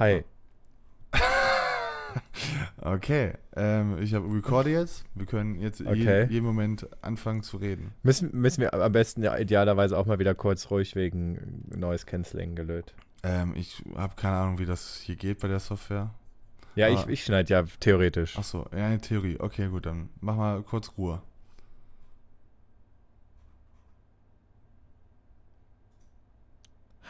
[0.00, 0.24] Hi.
[2.82, 5.04] Okay, ähm, ich habe Record jetzt.
[5.14, 5.92] Wir können jetzt Okay.
[6.22, 7.92] jeden, jeden Moment anfangen zu reden.
[8.02, 12.56] Müssen, müssen wir am besten ja idealerweise auch mal wieder kurz ruhig wegen Noise Cancelling
[12.56, 12.94] gelöt.
[13.22, 16.14] Ähm, ich habe keine Ahnung, wie das hier geht bei der Software.
[16.74, 16.90] Ja, Ah.
[16.90, 18.38] ich, ich schneide ja theoretisch.
[18.38, 19.36] Achso, ja, eine Theorie.
[19.38, 21.20] Okay, gut, dann mach mal kurz Ruhe.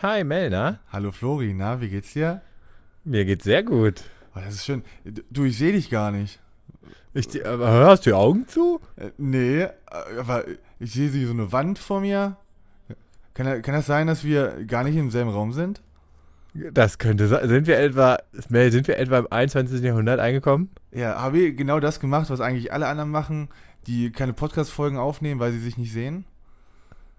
[0.03, 2.41] Hi Melna, Hallo Flori, na, wie geht's dir?
[3.11, 4.05] Mir geht's sehr gut.
[4.35, 4.83] Oh, das ist schön.
[5.31, 6.39] Du, ich sehe dich gar nicht.
[7.13, 8.81] Ich, aber hörst du die Augen zu?
[8.97, 10.45] Äh, nee, aber
[10.79, 12.37] ich sehe sie so eine Wand vor mir.
[13.35, 15.83] Kann, kann das sein, dass wir gar nicht im selben Raum sind?
[16.55, 17.49] Das könnte sein.
[17.49, 19.83] Sind wir etwa, Mel, sind wir etwa im 21.
[19.83, 20.71] Jahrhundert angekommen?
[20.93, 23.49] Ja, habe ich genau das gemacht, was eigentlich alle anderen machen,
[23.87, 26.25] die keine Podcast-Folgen aufnehmen, weil sie sich nicht sehen?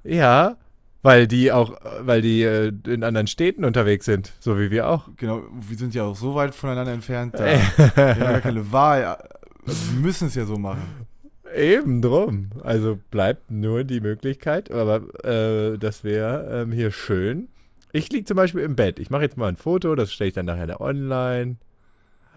[0.04, 0.58] Ja,
[1.02, 5.10] weil die auch, weil die äh, in anderen Städten unterwegs sind, so wie wir auch.
[5.18, 7.56] Genau, wir sind ja auch so weit voneinander entfernt, da wir
[7.96, 9.04] haben ja gar keine Wahl.
[9.06, 10.82] Also, wir müssen es ja so machen.
[11.56, 12.52] Eben drum.
[12.64, 17.50] Also bleibt nur die Möglichkeit, aber äh, das wäre ähm, hier schön.
[17.92, 19.00] Ich liege zum Beispiel im Bett.
[19.00, 21.58] Ich mache jetzt mal ein Foto, das stelle ich dann nachher da online.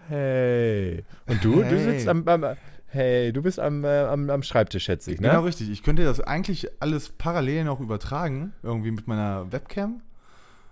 [0.09, 1.03] Hey.
[1.27, 1.55] Und du?
[1.55, 1.93] Du Hey.
[1.93, 2.57] sitzt am, am
[2.95, 5.27] Hey, du bist am, äh, am, am Schreibtisch, schätze ich, ne?
[5.27, 5.69] Genau richtig.
[5.69, 10.01] Ich könnte das eigentlich alles parallel noch übertragen, irgendwie mit meiner Webcam.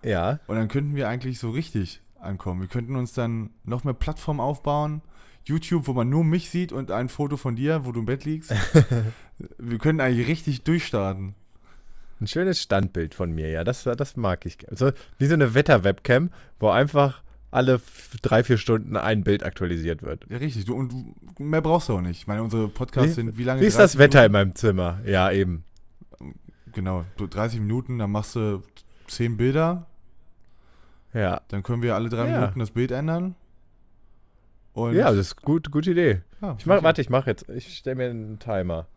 [0.05, 0.39] Ja.
[0.47, 2.61] Und dann könnten wir eigentlich so richtig ankommen.
[2.61, 5.01] Wir könnten uns dann noch mehr Plattformen aufbauen.
[5.43, 8.23] YouTube, wo man nur mich sieht und ein Foto von dir, wo du im Bett
[8.23, 8.53] liegst.
[9.57, 11.35] wir könnten eigentlich richtig durchstarten.
[12.21, 14.59] Ein schönes Standbild von mir, ja, das, das mag ich.
[14.71, 16.29] So, wie so eine Wetter-Webcam,
[16.61, 17.21] wo einfach
[17.53, 17.79] alle
[18.21, 20.25] drei, vier Stunden ein Bild aktualisiert wird.
[20.29, 20.65] Ja, richtig.
[20.65, 22.19] Du, und du, mehr brauchst du auch nicht.
[22.19, 23.61] Ich meine, unsere Podcasts sind wie lange?
[23.61, 24.47] Wie ist das 30 Wetter in Minuten?
[24.49, 24.99] meinem Zimmer?
[25.05, 25.63] Ja, eben.
[26.73, 28.63] Genau, so 30 Minuten, dann machst du
[29.07, 29.85] 10 Bilder.
[31.13, 31.41] Ja.
[31.49, 32.39] Dann können wir alle drei Ja.
[32.39, 33.35] Minuten das Bild ändern.
[34.73, 36.21] Und Ja, das ist gut, gute Idee.
[36.41, 36.83] ja, Ich mach, okay.
[36.83, 38.87] warte, ich mache jetzt, ich stelle mir einen Timer.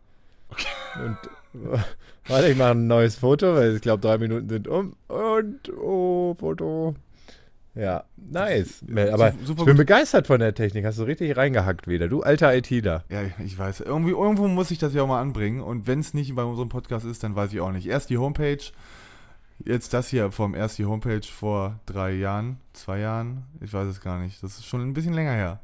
[1.03, 1.17] Und
[2.27, 4.95] warte, ich mache ein neues Foto, weil ich glaube, drei Minuten sind um.
[5.07, 6.95] Und, oh, Foto.
[7.77, 8.83] Ja, nice.
[9.11, 10.85] Aber Su- super ich bin begeistert von der Technik.
[10.85, 12.07] Hast du richtig reingehackt wieder.
[12.07, 13.03] Du alter ITler.
[13.09, 13.81] Ja, ich weiß.
[13.81, 15.61] Irgendwie, irgendwo muss ich das ja auch mal anbringen.
[15.61, 17.85] Und wenn es nicht bei unserem Podcast ist, dann weiß ich auch nicht.
[17.87, 18.57] Erst die Homepage,
[19.63, 23.43] jetzt das hier vom erst die Homepage vor drei Jahren, zwei Jahren.
[23.61, 24.41] Ich weiß es gar nicht.
[24.41, 25.59] Das ist schon ein bisschen länger her.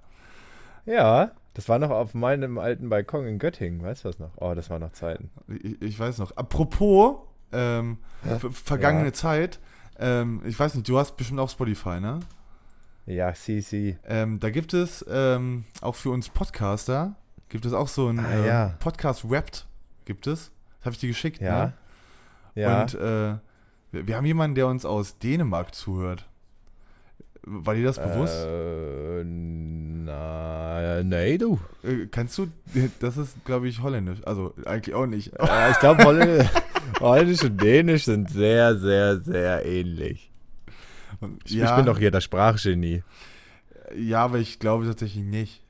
[0.86, 3.82] Ja, das war noch auf meinem alten Balkon in Göttingen.
[3.84, 4.32] Weißt du das noch?
[4.38, 5.30] Oh, das waren noch Zeiten.
[5.48, 6.36] Ich, ich weiß noch.
[6.38, 7.16] Apropos
[7.52, 7.98] ähm,
[8.40, 9.14] ver- vergangene Ja.
[9.14, 9.60] Zeit.
[10.00, 12.20] Ähm, ich weiß nicht, du hast bestimmt auch Spotify, ne?
[13.06, 13.98] Ja, CC.
[14.06, 17.16] Ähm, da gibt es ähm, auch für uns Podcaster,
[17.50, 18.76] gibt es auch so ein Ah, ähm, ja.
[18.80, 19.68] Podcast Wrapped,
[20.06, 20.52] gibt es.
[20.80, 21.66] Das habe ich dir geschickt, Ja.
[21.66, 21.74] ne?
[22.56, 22.82] Ja.
[22.82, 23.38] Und äh,
[23.92, 26.28] wir, wir haben jemanden, der uns aus Dänemark zuhört.
[27.46, 28.46] War dir das bewusst?
[28.46, 31.60] Äh, na, nee, du.
[31.84, 32.48] Äh, kannst du,
[33.00, 34.20] das ist, glaube ich, holländisch.
[34.26, 35.32] Also eigentlich auch nicht.
[35.38, 36.48] Ja, ich glaube, Holländisch,
[37.00, 40.32] Holländisch und Dänisch sind sehr, sehr, sehr ähnlich.
[41.46, 43.04] Ich, ich bin doch hier das Sprachgenie.
[43.96, 45.62] Ja, aber ich glaube tatsächlich nicht.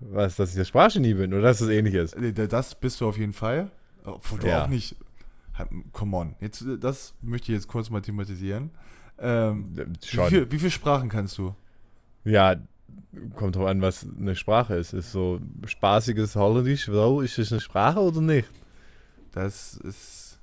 [0.00, 2.14] Was, dass ich das Sprachgenie bin oder dass es ähnlich ist?
[2.14, 3.70] Äh, Das bist du auf jeden Fall.
[4.04, 4.64] Obwohl du Ja.
[4.64, 4.96] auch nicht.
[5.92, 6.34] Come on.
[6.40, 8.70] Jetzt, äh, das möchte ich jetzt kurz mal thematisieren.
[9.18, 11.54] Ähm, wie, viel, wie viele Sprachen kannst du?
[12.24, 12.56] Ja,
[13.36, 14.92] kommt drauf an, was eine Sprache ist.
[14.92, 18.48] Ist so spaßiges Holländisch, so, ist es eine Sprache oder nicht?
[19.32, 20.38] Das ist.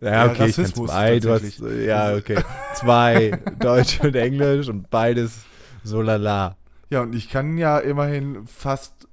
[0.00, 1.20] Ja, okay, ich kann zwei.
[1.20, 2.42] Du hast, ja, okay.
[2.74, 5.44] Zwei, Deutsch und Englisch und beides
[5.84, 6.56] so lala.
[6.88, 9.08] Ja, und ich kann ja immerhin fast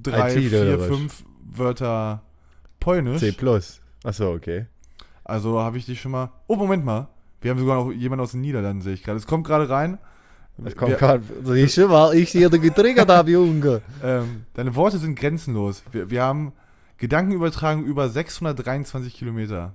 [0.00, 2.22] drei, IT vier, fünf Wörter
[2.80, 3.20] Polnisch.
[3.20, 3.34] C+.
[4.04, 4.66] Achso, okay.
[5.24, 6.30] Also habe ich dich schon mal.
[6.46, 7.08] Oh, Moment mal.
[7.46, 9.18] Wir haben sogar noch jemanden aus den Niederlanden, sehe ich gerade.
[9.18, 9.98] Es kommt gerade rein.
[10.58, 11.22] Das kommt Wir- gerade.
[11.44, 13.82] Siehst du, weil ich hier getriggert habe, Junge.
[14.02, 15.84] Ähm, deine Worte sind grenzenlos.
[15.92, 16.52] Wir, wir haben
[16.98, 19.74] Gedankenübertragung über 623 Kilometer.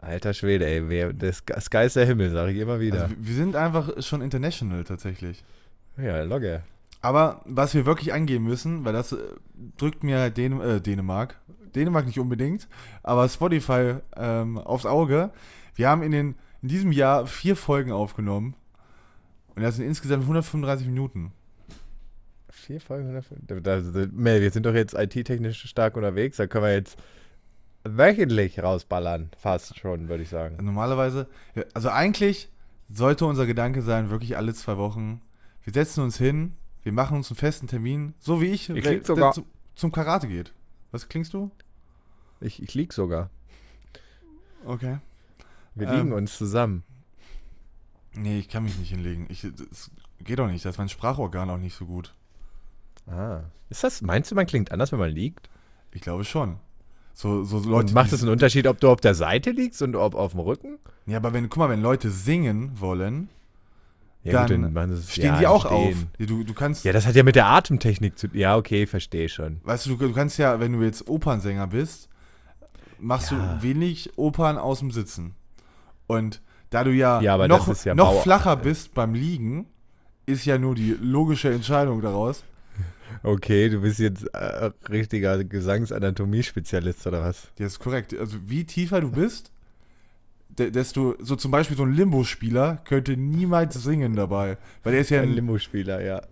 [0.00, 0.88] Alter Schwede, ey.
[0.88, 3.02] Wer, das Sky ist der Himmel, sage ich immer wieder.
[3.04, 5.44] Also, wir- wir sind einfach schon international tatsächlich.
[5.96, 6.62] ja, Logge.
[7.00, 9.18] Aber was wir wirklich angehen müssen, weil das äh,
[9.76, 11.38] drückt mir Dän äh, Dänemark,
[11.76, 12.66] Dänemark nicht unbedingt,
[13.04, 15.30] aber Spotify ähm, aufs Auge.
[15.76, 18.54] Wir haben in, den, in diesem Jahr vier Folgen aufgenommen.
[19.54, 21.32] Und das sind insgesamt 135 Minuten.
[22.50, 23.40] Vier Folgen, 105.
[23.46, 26.36] Da, da, da, Mel, wir sind doch jetzt IT-technisch stark unterwegs.
[26.36, 26.96] Da können wir jetzt
[27.84, 29.30] wöchentlich rausballern.
[29.38, 30.64] Fast schon, würde ich sagen.
[30.64, 31.26] Normalerweise,
[31.74, 32.48] also eigentlich
[32.88, 35.20] sollte unser Gedanke sein, wirklich alle zwei Wochen,
[35.64, 38.82] wir setzen uns hin, wir machen uns einen festen Termin, so wie ich, Ich wer-
[38.82, 39.44] krieg sogar- zum,
[39.74, 40.52] zum Karate geht.
[40.90, 41.50] Was klingst du?
[42.40, 43.30] Ich, ich lieg sogar.
[44.64, 44.98] Okay.
[45.74, 45.96] Wir Ähm.
[45.96, 46.82] liegen uns zusammen.
[48.14, 49.26] Nee, ich kann mich nicht hinlegen.
[49.30, 49.40] Ich,
[49.70, 49.90] das
[50.22, 50.64] geht doch nicht.
[50.64, 52.12] Das ist mein Sprachorgan auch nicht so gut.
[53.06, 53.40] Ah.
[53.70, 55.48] Ist das, meinst du, man klingt anders, wenn man liegt?
[55.92, 56.56] Ich glaube schon.
[57.14, 57.94] So, so Und Leute.
[57.94, 60.40] macht die- es einen Unterschied, ob du auf der Seite liegst und ob auf dem
[60.40, 60.78] Rücken?
[61.06, 63.28] Ja, aber wenn, guck mal, wenn Leute singen wollen,
[64.24, 65.74] Ja, Dann sie es- stehen ja, die auch stehen.
[65.94, 66.06] auf.
[66.18, 69.28] Ja, Du, du kannst, Ja, das hat ja mit der Atemtechnik zu Ja, okay, verstehe
[69.28, 69.60] schon.
[69.64, 72.08] weißt du, du, du kannst ja, wenn du jetzt Opernsänger bist,
[73.00, 73.56] machst Ja.
[73.56, 75.34] du wenig Opern aus dem Sitzen.
[76.12, 79.66] Und da du ja, Ja, noch, ja noch flacher bist beim Liegen,
[80.26, 82.44] ist ja nur die logische Entscheidung daraus.
[83.22, 87.48] Okay, du bist jetzt äh, richtiger Gesangsanatomiespezialist oder was?
[87.56, 88.18] Das ist korrekt.
[88.18, 89.52] Also wie tiefer du bist,
[90.48, 94.56] de desto, so zum Beispiel so ein Limbo-Spieler könnte niemals singen dabei.
[94.82, 96.22] Weil der ist ja Ein ein, Limo-Spieler, ja.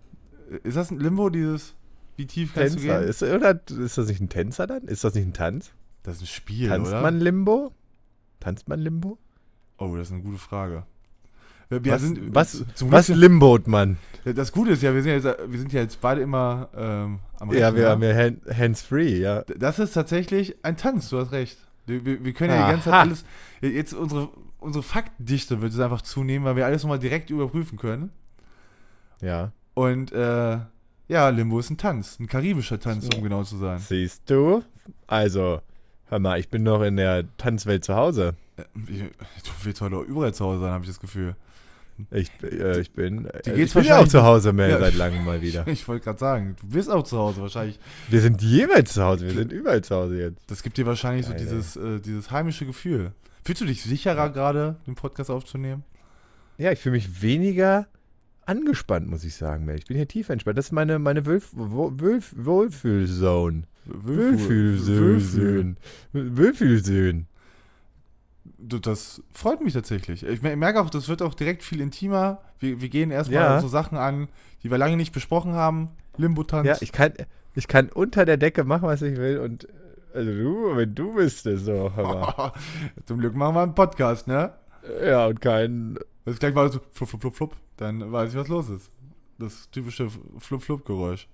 [0.63, 1.75] ist das ein Limbo, dieses,
[2.17, 2.95] wie tief kannst Tänzer.
[2.95, 3.11] du gehen?
[3.11, 4.83] Ist, oder ist das nicht ein Tänzer dann?
[4.85, 5.73] Ist das nicht ein Tanz?
[6.03, 7.03] Das ist ein Spiel, Tanzt oder?
[7.03, 7.73] man Limbo?
[8.41, 9.19] Tanzt man Limbo?
[9.81, 10.85] Oh, das ist eine gute Frage.
[11.71, 13.97] Wir, wir was, sind, was, was limbot man?
[14.25, 17.53] das Gute ist ja, wir sind, jetzt, wir sind ja jetzt beide immer ähm, am
[17.53, 19.43] Ja, wir haben ja hand, hands-free, ja.
[19.57, 21.57] Das ist tatsächlich ein Tanz, du hast recht.
[21.87, 23.01] Wir, wir, wir können ja die ganze Zeit Aha.
[23.01, 23.25] alles.
[23.63, 24.29] Jetzt unsere,
[24.59, 28.11] unsere Faktendichte wird es einfach zunehmen, weil wir alles nochmal direkt überprüfen können.
[29.23, 29.53] Ja.
[29.75, 30.59] Und äh,
[31.09, 33.79] ja, Limbo ist ein Tanz, ein karibischer Tanz, um genau zu sein.
[33.79, 34.63] Siehst du?
[35.07, 35.61] Also,
[36.11, 38.35] hör mal, ich bin noch in der Tanzwelt zu Hause.
[38.57, 41.35] Äh, Du willst heute auch überall zu Hause sein, habe ich das Gefühl.
[42.11, 44.79] Ich, äh, ich bin, äh, ich bin ja auch zu Hause mehr Ja.
[44.79, 45.67] seit langem mal wieder.
[45.69, 47.79] Ich wollte gerade sagen, du bist auch zu Hause wahrscheinlich.
[48.09, 50.51] Wir sind jeweils zu Hause, wir sind überall zu Hause jetzt.
[50.51, 53.13] Das gibt dir wahrscheinlich so Geil, dieses, äh, dieses heimische Gefühl.
[53.45, 55.83] Fühlst du dich sicherer gerade, den Podcast aufzunehmen?
[56.59, 57.87] Ja, ich fühle mich weniger
[58.47, 59.77] angespannt, muss ich sagen, Mel.
[59.79, 60.59] Ich bin hier tief entspannt.
[60.59, 63.63] Das ist meine, meine Wohlfühlzone.
[63.87, 65.77] Wohlfühlzone.
[68.59, 70.23] Du, Das freut mich tatsächlich.
[70.25, 72.41] Ich mer- merke auch, das wird auch direkt viel intimer.
[72.59, 73.61] Wir, wir gehen erstmal Ja.
[73.61, 74.29] so Sachen an,
[74.63, 75.89] die wir lange nicht besprochen haben.
[76.17, 76.67] Limbo-Tanz.
[76.67, 77.13] Ja, ich kann,
[77.55, 79.67] ich kann unter der Decke machen, was ich will und
[80.13, 82.53] also du, wenn du wüsstest, so, hör mal.
[83.07, 84.53] Zum Glück machen wir einen Podcast, ne?
[85.05, 87.57] Ja, und kein, Das gleich mal so flup, flup, flup, flup.
[87.77, 88.91] Dann weiß ich, was los ist.
[89.39, 91.29] Das typische Flup-Flup-Geräusch.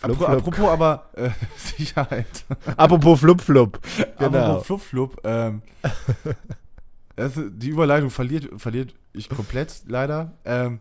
[0.00, 0.28] Flup, Apro- flup.
[0.38, 2.44] Apropos aber äh, Sicherheit.
[2.76, 3.80] apropos Flup Flup.
[4.18, 4.38] Genau.
[4.38, 5.20] Apropos Flup, Flup.
[5.24, 5.62] Ähm,
[7.16, 10.32] das, die Überleitung verliert, verliert ich komplett, leider.
[10.44, 10.80] Ähm,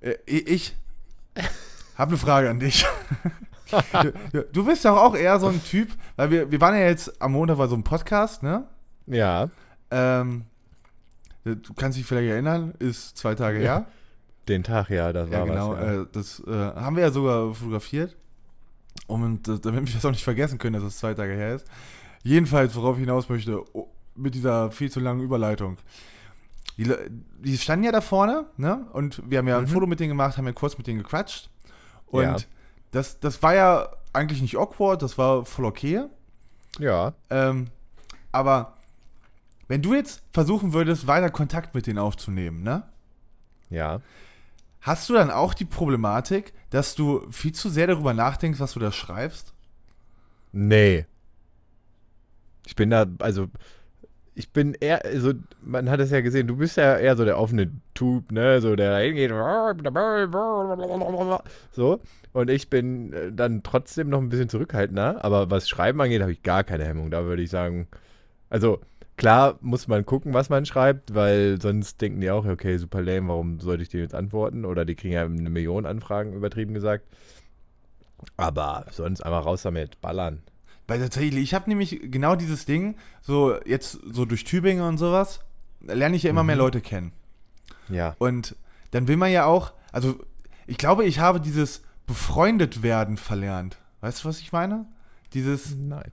[0.00, 0.76] äh, ich
[1.96, 2.84] habe eine Frage an dich.
[4.32, 7.20] du, du bist doch auch eher so ein Typ, weil wir, wir waren ja jetzt
[7.22, 8.64] am Montag bei so einem Podcast, ne?
[9.06, 9.48] Ja,
[9.90, 10.44] Ähm,
[11.44, 13.86] du kannst dich vielleicht erinnern, ist zwei Tage her.
[14.48, 15.70] den Tag, ja, das Ja, war genau.
[15.72, 15.80] was.
[15.80, 16.02] Ja.
[16.02, 18.16] Äh, das äh, haben wir ja sogar fotografiert.
[19.06, 21.66] Und äh, damit wir das auch nicht vergessen können, dass es zwei Tage her ist.
[22.22, 25.76] Jedenfalls, worauf ich hinaus möchte, oh, mit dieser viel zu langen Überleitung.
[26.78, 26.90] Die,
[27.40, 28.86] die standen ja da vorne, ne?
[28.92, 29.68] Und wir haben ja ein Mhm.
[29.68, 31.50] Foto mit denen gemacht, haben ja kurz mit denen gequatscht.
[32.06, 32.36] Und Ja.
[32.92, 36.04] das, das war ja eigentlich nicht awkward, das war voll okay.
[36.78, 37.12] ja.
[37.30, 37.68] Ähm,
[38.30, 38.76] aber
[39.68, 42.82] wenn du jetzt versuchen würdest, weiter Kontakt mit denen aufzunehmen, ne?
[43.70, 44.00] Ja.
[44.82, 48.80] Hast du dann auch die Problematik, dass du viel zu sehr darüber nachdenkst, was du
[48.80, 49.54] da schreibst?
[50.50, 51.06] Nee.
[52.66, 53.46] Ich bin da, also,
[54.34, 57.38] ich bin eher, also, man hat es ja gesehen, du bist ja eher so der
[57.38, 59.30] offene Typ, ne, so der da hingeht,
[61.70, 62.00] so.
[62.32, 66.32] Und ich bin äh, dann trotzdem noch ein bisschen zurückhaltender, aber was Schreiben angeht, habe
[66.32, 67.10] ich gar keine Hemmung.
[67.10, 67.86] Da würde ich sagen,
[68.50, 68.80] also,
[69.16, 73.28] klar muss man gucken, was man schreibt, weil sonst denken die auch, okay, super lame,
[73.28, 74.64] warum sollte ich dir jetzt antworten?
[74.64, 77.06] Oder die kriegen ja eine Million Anfragen, übertrieben gesagt.
[78.36, 80.42] Aber sonst einfach raus damit, ballern.
[80.86, 85.40] Weil tatsächlich, ich habe nämlich genau dieses Ding, so jetzt so durch Tübingen und sowas,
[85.80, 86.62] lerne ich ja immer mehr Mhm.
[86.62, 87.12] Leute kennen.
[87.88, 88.14] Ja.
[88.18, 88.56] Und
[88.92, 90.16] dann will man ja auch, also
[90.66, 93.78] ich glaube, ich habe dieses befreundet werden verlernt.
[94.00, 94.86] Weißt du, was ich meine?
[95.34, 96.10] Dieses, Nein.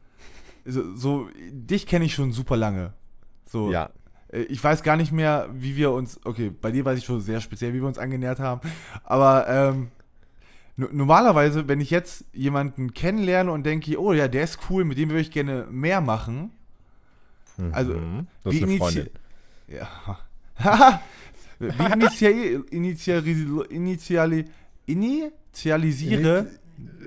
[0.70, 2.94] So, so dich kenne ich schon super lange.
[3.46, 3.90] So, Ja.
[4.32, 7.22] Äh, Ich weiß gar nicht mehr, wie wir uns, okay, bei dir weiß ich schon
[7.22, 8.62] sehr speziell, wie wir uns angenähert haben,
[9.04, 9.88] aber ähm,
[10.78, 14.98] no- normalerweise, wenn ich jetzt jemanden kennenlerne und denke, oh ja, der ist cool, mit
[14.98, 16.52] dem würde ich gerne mehr machen,
[17.72, 18.28] Also, Mhm.
[18.44, 19.10] das ist wie eine Freundin.
[19.68, 19.90] ja,
[21.60, 23.32] wie initiali initiali
[23.70, 24.46] initiali
[24.86, 26.48] initialisiere,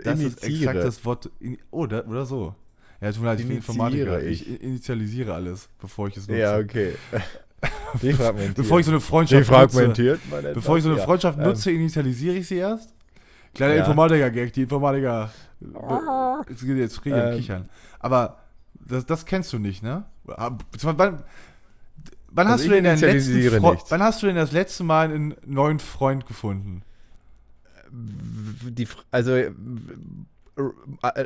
[0.04, 2.54] das ist exakt das Wort, in, oh, da, oder so.
[3.02, 4.22] Ja, tut mir leid, ich bin Informatiker.
[4.22, 4.48] ich.
[4.48, 6.38] Ich initialisiere alles, bevor ich es nutze.
[6.40, 6.92] Ja, okay.
[8.02, 8.56] Defragmentiert.
[8.56, 10.18] Bevor ich so eine Freundschaft nutze,
[10.54, 11.04] bevor ich so eine ja.
[11.04, 12.94] Freundschaft nutze, initialisiere ich sie erst.
[13.54, 13.80] Kleiner Ja.
[13.80, 15.30] Informatiker-Gag, die Informatiker.
[16.48, 17.36] Es geht jetzt richtig am Ähm.
[17.36, 17.68] Kichern.
[18.00, 18.38] Aber
[18.74, 20.04] das, das kennst du nicht, ne?
[20.28, 21.22] Ah, wann- wann,
[22.34, 23.90] Also hast ich du denn letzten Fre- nichts.
[23.90, 26.82] wann hast du denn das letzte Mal einen neuen Freund gefunden?
[27.92, 29.36] Die, also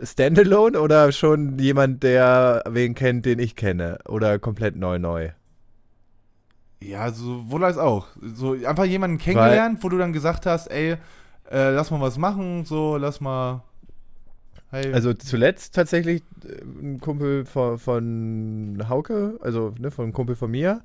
[0.03, 3.99] Standalone oder schon jemand, der wen kennt, den ich kenne?
[4.09, 5.31] Oder komplett neu neu?
[6.83, 8.09] Ja, sowohl als auch.
[8.21, 10.97] So einfach jemanden kennengelernt, wo du dann gesagt hast, ey,
[11.51, 13.63] äh, lass mal was machen, so, lass mal.
[14.71, 14.93] Hey.
[14.93, 20.51] Also zuletzt tatsächlich äh, ein Kumpel von, von Hauke, also ne, von einem Kumpel von
[20.51, 20.83] mir.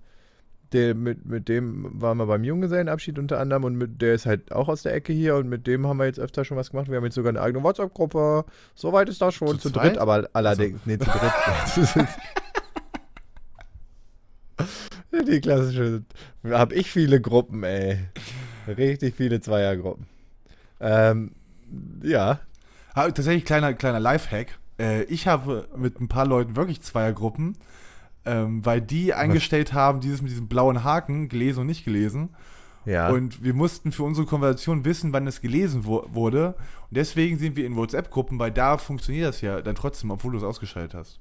[0.73, 4.51] Der, mit, mit dem waren wir beim Junggesellenabschied unter anderem und mit, der ist halt
[4.51, 6.89] auch aus der Ecke hier und mit dem haben wir jetzt öfter schon was gemacht.
[6.89, 8.45] Wir haben jetzt sogar eine eigene WhatsApp-Gruppe.
[8.75, 12.07] Soweit ist das schon Zu zu, dritt, aber allerdings, nee, zu dritt.
[15.27, 16.03] Die klassische,
[16.45, 17.99] habe ich viele Gruppen, ey.
[18.67, 20.07] Richtig viele Zweiergruppen.
[20.79, 21.31] Ähm,
[22.01, 22.39] ja,
[22.95, 24.59] Ha, tatsächlich kleiner, kleiner Lifehack.
[24.79, 27.57] Äh, ich habe mit ein paar Leuten wirklich Zweiergruppen,
[28.25, 32.29] ähm, weil die eingestellt haben, dieses mit diesem blauen Haken, gelesen und nicht gelesen.
[32.85, 33.09] ja.
[33.09, 36.55] Und wir mussten für unsere Konversation wissen, wann es gelesen wo wurde.
[36.89, 40.37] Und deswegen sind wir in WhatsApp-Gruppen, weil da funktioniert das ja dann trotzdem, obwohl du
[40.37, 41.19] es ausgeschaltet hast.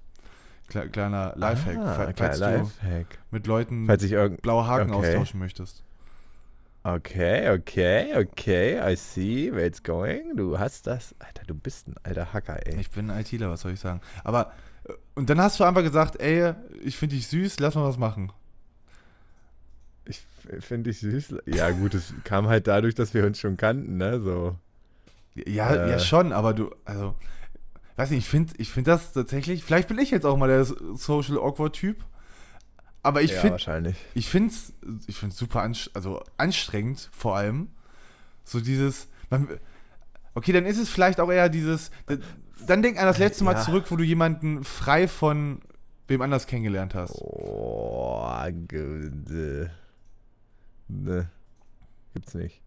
[0.68, 3.10] Kle kleiner Lifehack, Ah, fa- kleiner falls Lifehack.
[3.10, 5.08] du mit Leuten Falls ich blaue Haken okay.
[5.08, 5.82] austauschen möchtest.
[6.82, 10.34] Okay, okay, okay, I see where it's going.
[10.36, 11.14] Du hast das.
[11.18, 12.80] Alter, du bist ein alter Hacker, ey.
[12.80, 14.00] Ich bin ein ITler, was soll ich sagen?
[14.24, 14.52] Aber,
[15.14, 18.32] und dann hast du einfach gesagt, ey, ich finde dich süß, lass mal was machen.
[20.06, 20.22] Ich
[20.60, 21.34] finde dich süß.
[21.46, 24.20] Ja, gut, es kam halt dadurch, dass wir uns schon kannten, ne?
[24.20, 24.56] So.
[25.34, 25.90] Ja, Äh.
[25.90, 27.14] ja schon, aber du, also,
[27.96, 30.64] weiß nicht, ich finde ich find das tatsächlich, vielleicht bin ich jetzt auch mal der
[30.64, 31.98] Social Awkward Typ,
[33.02, 33.96] aber ich ja, finde wahrscheinlich.
[34.14, 34.72] ich finde es
[35.06, 37.68] ich find's super anst also anstrengend, vor allem.
[38.44, 39.08] So dieses.
[39.30, 39.46] Man,
[40.40, 41.90] okay, dann ist es vielleicht auch eher dieses.
[42.66, 43.60] Dann denk an das letzte Mal Ja.
[43.62, 45.60] zurück, wo du jemanden frei von
[46.08, 47.14] wem anders kennengelernt hast.
[47.20, 49.66] Oh, äh,
[50.88, 51.28] ne.
[52.14, 52.60] Gibt's nicht.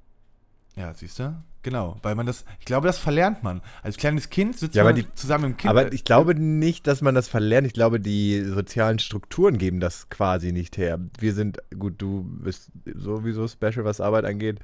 [0.76, 1.36] Ja, siehst du?
[1.62, 3.62] Genau, weil man das, ich glaube, das verlernt man.
[3.84, 5.70] Als kleines Kind sitzt Ja, man die- zusammen im Kind.
[5.70, 7.66] Aber ich glaube nicht, dass man das verlernt.
[7.68, 11.00] Ich glaube, die sozialen Strukturen geben das quasi nicht her.
[11.20, 14.60] Wir sind, gut, du bist sowieso special, was Arbeit angeht.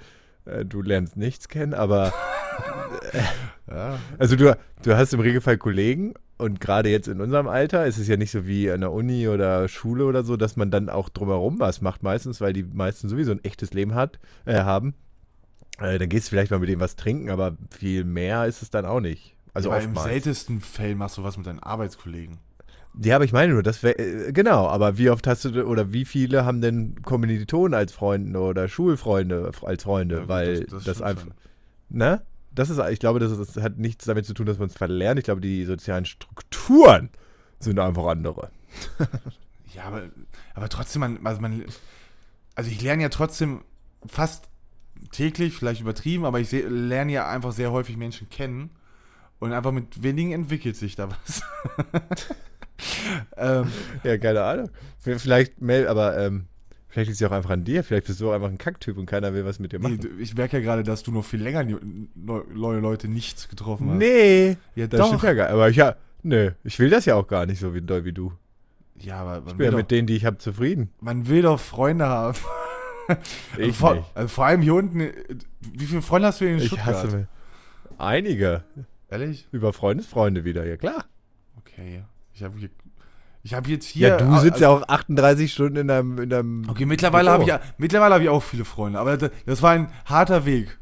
[0.46, 2.12] Äh, Du lernst nichts kennen, aber
[3.70, 7.98] ja, also du, du hast im Regelfall Kollegen und gerade jetzt in unserem Alter ist
[7.98, 10.90] es ja nicht so wie an der Uni oder Schule oder so, dass man dann
[10.90, 14.94] auch drumherum was macht meistens, weil die meisten sowieso ein echtes Leben hat, äh, haben.
[15.80, 18.70] Äh, dann gehst du vielleicht mal mit dem was trinken, aber viel mehr ist es
[18.70, 19.36] dann auch nicht.
[19.54, 22.38] Also aber im seltensten Fällen machst du was mit deinen Arbeitskollegen.
[23.02, 25.94] Ja, aber ich meine nur, das wäre, äh, genau, aber wie oft hast du, oder
[25.94, 30.82] wie viele haben denn Kommilitonen als Freunde oder Schulfreunde als Freunde, Ja, gut, weil das,
[30.84, 31.34] stimmt einfach, schon.
[31.90, 32.22] ne?
[32.52, 34.76] Das ist, ich glaube, das, ist, das hat nichts damit zu tun, dass man es
[34.76, 35.20] verlernt.
[35.20, 37.10] Ich glaube, die sozialen Strukturen
[37.60, 38.52] sind einfach andere.
[39.76, 40.10] Ja, aber,
[40.56, 41.64] aber trotzdem, man, also man,
[42.56, 43.64] also ich lerne ja trotzdem
[44.08, 44.50] fast
[45.12, 48.72] täglich, vielleicht übertrieben, aber ich seh, lerne ja einfach sehr häufig Menschen kennen
[49.38, 51.44] und einfach mit wenigen entwickelt sich da was.
[53.38, 53.72] ähm,
[54.04, 54.70] Ja, keine Ahnung.
[55.00, 56.48] Vielleicht, Mel, aber ähm,
[56.90, 57.84] vielleicht liegt es ja auch einfach an dir.
[57.84, 60.00] Vielleicht bist du auch einfach ein Kacktyp und keiner will was mit dir nee, machen.
[60.02, 63.90] du- ich merke ja gerade, dass du noch viel länger neu- neue Leute nicht getroffen
[63.92, 63.98] hast.
[63.98, 65.08] Nee, ja, das doch.
[65.08, 65.54] stimmt ja gar nicht.
[65.54, 68.14] Aber ich ja, nö, ich will das ja auch gar nicht so wie doll wie
[68.14, 68.34] du.
[69.02, 70.90] Ja, aber man Ich bin ja doch, mit denen, die ich habe, zufrieden.
[71.00, 72.38] man will doch Freunde haben.
[73.58, 74.06] Ich also, vor, nicht.
[74.14, 75.00] also vor allem hier unten,
[75.72, 76.88] wie viele Freunde hast du denn in Ich Stuttgart?
[76.96, 77.26] hasse mich.
[77.98, 78.64] Einige.
[79.10, 79.48] Ehrlich?
[79.52, 81.06] Über Freundesfreunde wieder, ja klar.
[81.58, 82.04] Okay.
[82.34, 82.70] Ich habe hier,
[83.50, 84.10] ich habe jetzt hier.
[84.10, 87.50] Ja, du sitzt ja auch 38 Stunden in deinem, in deinem Okay, mittlerweile habe ich,
[87.50, 90.78] ja- mittlerweile habe ich auch viele Freunde, aber das, das war ein harter Weg.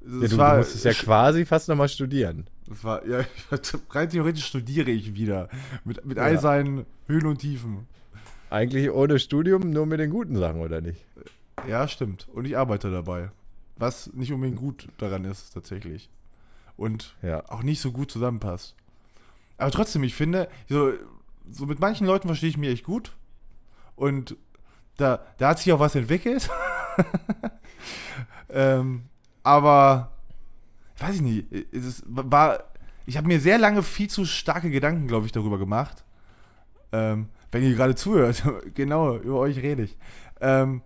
[0.00, 2.46] Das Ja, du, war, du musstest ja quasi fast nochmal studieren.
[2.66, 3.24] das war, ja,
[3.90, 5.50] rein theoretisch studiere ich wieder.
[5.84, 6.38] Mit, mit all Ja.
[6.40, 7.86] seinen Höhen und Tiefen.
[8.48, 11.04] Eigentlich ohne Studium, nur mit den guten Sachen, oder nicht?
[11.68, 12.26] Ja, stimmt.
[12.32, 13.30] Und ich arbeite dabei.
[13.76, 16.08] Was nicht unbedingt gut daran ist, tatsächlich.
[16.78, 17.44] Und Ja.
[17.50, 18.74] auch nicht so gut zusammenpasst.
[19.58, 20.92] Aber trotzdem, ich finde, so,
[21.50, 23.12] so mit manchen Leuten verstehe ich mich echt gut.
[23.96, 24.36] Und
[24.96, 26.48] da, da hat sich auch was entwickelt.
[28.50, 29.04] ähm,
[29.42, 30.12] aber,
[30.98, 32.64] weiß ich nicht, es war,
[33.06, 36.04] ich habe mir sehr lange viel zu starke Gedanken, glaube ich, darüber gemacht.
[36.92, 38.42] Ähm, wenn ihr gerade zuhört,
[38.74, 39.96] genau, über euch rede ich.
[40.40, 40.82] Ähm,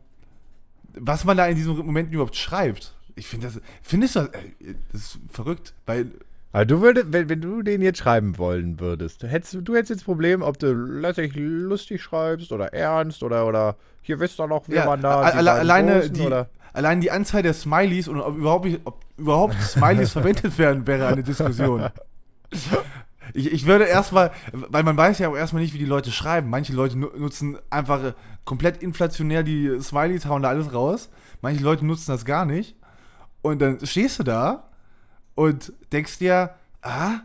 [0.95, 2.95] was man da in diesen Momenten überhaupt schreibt.
[3.15, 6.13] Ich finde das, findest du das, äh, das ist verrückt, weil
[6.53, 10.05] Aber du würdest, wenn, wenn du den jetzt schreiben wollen würdest, hättest, du- hättest jetzt
[10.05, 14.77] Problem, ob du lässig lustig schreibst oder ernst oder, oder hier wisst ihr noch, wir
[14.77, 15.21] Ja, waren da.
[15.21, 16.49] alle- alleine Großen, die- Oder?
[16.75, 21.23] allein die Anzahl der Smileys und ob überhaupt, ob überhaupt Smileys verwendet werden, wäre eine
[21.23, 21.89] Diskussion.
[23.35, 26.51] Ich, ich würde erstmal, weil man weiß ja auch erstmal nicht, wie die Leute schreiben.
[26.51, 28.13] Manche Leute nu- nutzen einfach äh,
[28.45, 31.09] komplett inflationär die Smileys, hauen da alles raus.
[31.41, 32.77] Manche Leute nutzen das gar nicht.
[33.41, 34.65] Und dann stehst du da
[35.35, 36.51] und denkst dir,
[36.83, 37.21] ah,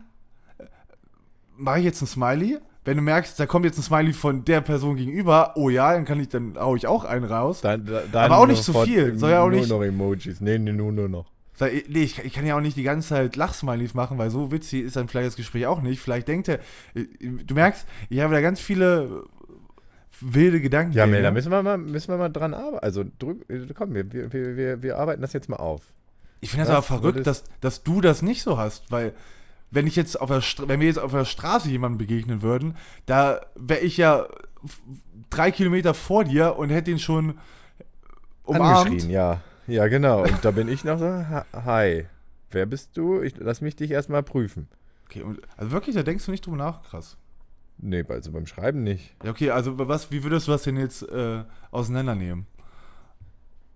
[1.56, 2.58] mache ich jetzt ein Smiley?
[2.84, 6.04] Wenn du merkst, da kommt jetzt ein Smiley von der Person gegenüber, oh ja, dann
[6.06, 7.60] kann ich, dann hau ich auch einen raus.
[7.60, 9.18] Dann, dann Aber auch nicht so sofort viel.
[9.18, 10.40] Soll ja auch nur nicht- noch Emojis.
[10.40, 11.30] Nee, nee, nur, nur noch.
[11.60, 14.84] Nee, ich, ich kann ja auch nicht die ganze Zeit Lachsmilies machen, weil so witzig
[14.84, 16.00] ist dann vielleicht das Gespräch auch nicht.
[16.00, 16.60] Vielleicht denkt er,
[16.94, 17.04] äh,
[17.44, 19.54] du merkst, ich habe da ganz viele äh,
[20.20, 20.92] wilde Gedanken.
[20.92, 22.78] Ja, Mel, da müssen wir mal, müssen wir mal dran arbeiten.
[22.84, 25.82] Also, drück, komm, wir, wir, wir, wir arbeiten das jetzt mal auf.
[26.40, 29.14] Ich finde das Was aber verrückt, dass, dass du das nicht so hast, weil
[29.70, 32.76] wenn ich jetzt auf der Stra wenn wir jetzt auf der Straße jemandem begegnen würden,
[33.06, 34.26] da wäre ich ja
[35.30, 37.38] drei Kilometer vor dir und hätte ihn schon
[38.44, 38.88] umarmt.
[38.88, 39.40] Angeschrien, ja.
[39.66, 40.22] Ja, genau.
[40.22, 41.06] Und da bin ich noch so,
[41.52, 42.06] hi.
[42.50, 43.20] Wer bist du?
[43.20, 44.68] Ich, lass mich dich erstmal prüfen.
[45.06, 47.18] Okay, und, also wirklich, da denkst du nicht drüber nach, krass.
[47.76, 49.14] Nee, also beim Schreiben nicht.
[49.22, 52.46] Ja, okay, also was, wie würdest du das denn jetzt äh, auseinandernehmen?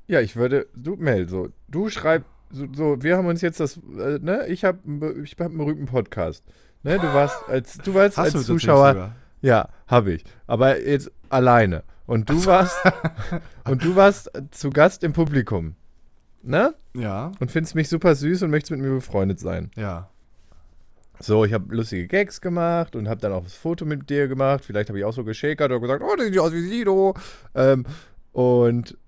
[0.08, 3.78] Ja, ich würde, du, Mel, so, du schreibst, so, so, wir haben uns jetzt das,
[3.98, 4.78] äh, ne, ich habe
[5.22, 6.44] ich hab einen berühmten Podcast.
[6.82, 11.82] Ne, du warst als, du warst als tatsächlich Zuschauer, ja, habe ich, aber jetzt alleine.
[12.06, 12.76] Und du warst,
[13.68, 15.76] und du warst zu Gast im Publikum.
[16.42, 16.74] Ne?
[16.94, 19.70] Ja, Und findest mich super süß und möchtest mit mir befreundet sein.
[19.76, 20.08] ja.
[21.20, 24.64] So, ich habe lustige Gags gemacht und habe dann auch das Foto mit dir gemacht.
[24.64, 27.14] Vielleicht habe ich auch so geschakert oder gesagt, oh, das sieht aus wie Sido.
[27.54, 27.84] Ähm,
[28.32, 28.98] und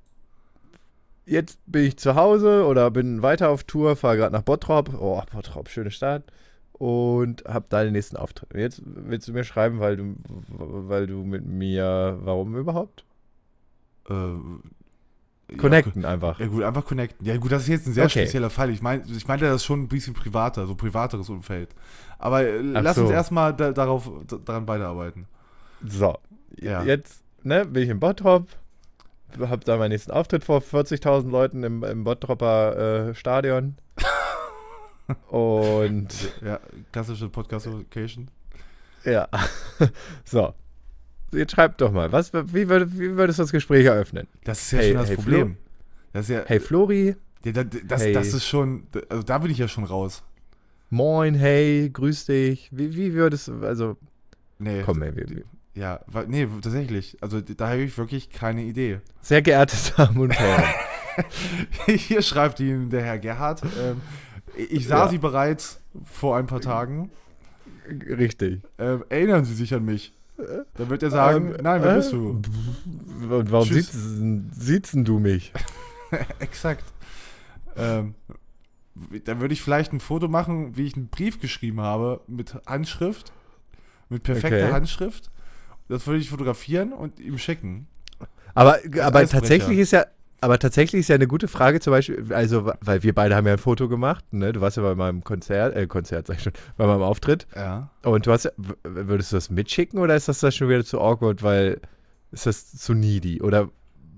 [1.27, 4.95] jetzt bin ich zu Hause oder bin weiter auf Tour, fahre gerade nach Bottrop.
[4.99, 6.25] Oh, Bottrop, schöne Stadt.
[6.73, 8.53] Und habe da den nächsten Auftritt.
[8.55, 10.17] Jetzt willst du mir schreiben, weil du,
[10.49, 13.05] weil du mit mir, warum überhaupt?
[14.11, 16.41] Äh, Connecten einfach.
[16.41, 17.25] Ja, gut, einfach connecten.
[17.27, 18.23] Ja, gut, das ist jetzt ein sehr Okay.
[18.23, 18.71] spezieller Fall.
[18.71, 21.69] Ich meine, ich meinte das schon ein bisschen privater, so privateres Umfeld.
[22.19, 23.03] Aber äh, lass so.
[23.03, 25.27] uns erstmal da, darauf, da, daran weiterarbeiten.
[25.87, 26.17] So,
[26.61, 26.83] Ja.
[26.83, 28.49] jetzt ne, bin ich in Bottrop,
[29.39, 33.77] habe da meinen nächsten Auftritt vor 40.000 Leuten im, im Bottropper äh, Stadion.
[35.29, 36.09] Und
[36.43, 36.61] Ja,
[36.93, 38.29] klassische Podcast-Location.
[39.05, 39.29] ja,
[40.25, 40.55] so.
[41.33, 44.29] Jetzt schreibt doch mal, was, wie, würd, wie würdest du das Gespräch eröffnen?
[44.45, 45.57] Das ist ja Hey, schon das hey, Problem.
[46.13, 48.13] Das ist ja, Hey Flori, ja da, das, hey.
[48.13, 50.23] das ist schon, also da bin ich ja schon raus.
[50.91, 52.69] moin, hey, grüß dich.
[52.73, 53.97] Wie, wie würdest du, also,
[54.61, 55.43] Nee, komm, ey, wir-
[55.75, 57.17] ja, nee, tatsächlich.
[57.21, 59.01] Also da habe ich wirklich keine Idee.
[59.23, 60.65] sehr geehrte Damen und Herren.
[61.87, 63.63] Hier schreibt Ihnen der Herr Gerhard.
[63.63, 64.01] Ähm,
[64.57, 65.09] ich sah Ja.
[65.09, 67.11] Sie bereits vor ein paar Tagen.
[67.89, 68.63] Richtig.
[68.79, 70.13] Ähm, erinnern Sie sich an mich?
[70.75, 71.97] Dann wird er sagen, Ähm, nein, wer äh?
[71.97, 72.41] bist du?
[73.31, 75.53] Und warum sitzen, sitzen du mich?
[76.41, 76.85] Exakt.
[77.77, 78.15] Ähm,
[79.25, 83.33] dann würde ich vielleicht ein Foto machen, wie ich einen Brief geschrieben habe mit Handschrift,
[84.09, 84.73] mit perfekter Okay.
[84.73, 85.31] Handschrift.
[85.89, 87.87] Das würde ich fotografieren und ihm schicken.
[88.55, 90.07] Aber, aber tatsächlich ist ja,
[90.41, 93.55] aber tatsächlich ist ja eine gute Frage, zum Beispiel, also, weil wir beide haben ja
[93.55, 94.53] ein Foto gemacht, ne?
[94.53, 97.47] Du warst ja bei meinem Konzert, äh, Konzert, sag ich schon, bei meinem Auftritt.
[97.57, 97.91] Ja.
[98.03, 101.43] Und du hast würdest du das mitschicken oder ist das da schon wieder zu awkward,
[101.43, 101.81] weil
[102.31, 103.41] ist das zu needy?
[103.41, 103.71] Oder,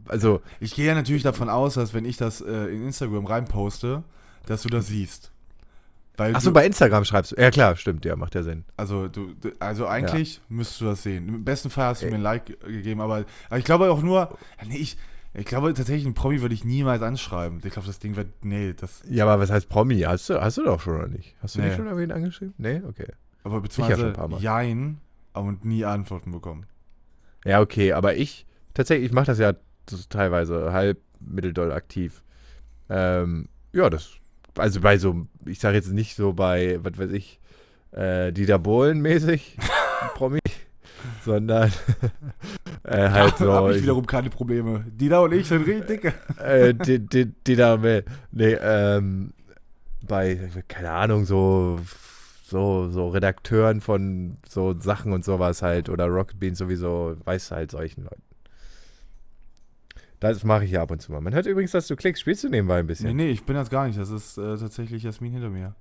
[0.08, 4.02] also, Ich gehe ja natürlich davon aus, dass wenn ich das äh, in Instagram reinposte,
[4.46, 5.32] dass du das siehst.
[6.18, 7.36] Achso, bei Instagram schreibst du.
[7.36, 8.64] Ja, klar, stimmt, ja, macht ja Sinn.
[8.76, 11.28] also du, also eigentlich müsstest du das sehen.
[11.28, 12.12] Im besten Fall hast du Ey.
[12.12, 14.20] mir ein Like ge- gegeben, aber, aber ich glaube auch nur,
[14.60, 14.96] ja, nee, ich,
[15.34, 17.60] ich glaube tatsächlich, einen Promi würde ich niemals anschreiben.
[17.64, 20.00] Ich glaube, das Ding wird, nee, das, Ja, aber was heißt Promi?
[20.00, 21.36] Hast du, hast du doch schon oder nicht?
[21.42, 21.66] Hast du Nee.
[21.66, 22.54] nicht schon irgendwen angeschrieben?
[22.58, 23.08] Nee, okay.
[23.44, 24.40] aber ja beziehungsweise schon ein paar Mal.
[24.40, 24.98] Jein,
[25.34, 26.64] und nie Antworten bekommen.
[27.44, 29.52] Ja, okay, aber ich, tatsächlich, ich mache das ja
[30.08, 32.22] teilweise halb mitteldoll aktiv.
[32.88, 34.12] Ähm, ja, das,
[34.56, 37.40] also bei so, ich sage jetzt nicht so bei, was weiß ich,
[37.92, 39.56] äh, Dieter Bohlen mäßig,
[40.14, 40.38] Promi,
[41.24, 41.72] sondern
[42.84, 44.84] äh, halt da so, habe ich wiederum keine Probleme.
[44.88, 46.14] Dina und ich sind richtig dicke.
[46.44, 47.78] äh, die, die, Dieter,
[48.32, 49.32] nee, ähm,
[50.06, 50.38] bei,
[50.68, 51.80] keine Ahnung, so,
[52.44, 57.72] so, so Redakteuren von so Sachen und sowas halt oder Rocket Beans sowieso, weiß halt
[57.72, 58.25] solchen Leuten.
[60.20, 61.20] Das mache ich ja ab und zu mal.
[61.20, 62.20] Man hört übrigens, dass du klickst.
[62.22, 63.16] Spielst du nebenbei ein Nee, bisschen?
[63.16, 63.98] nee, ich bin das gar nicht.
[63.98, 65.74] Das ist äh, tatsächlich Jasmin hinter mir.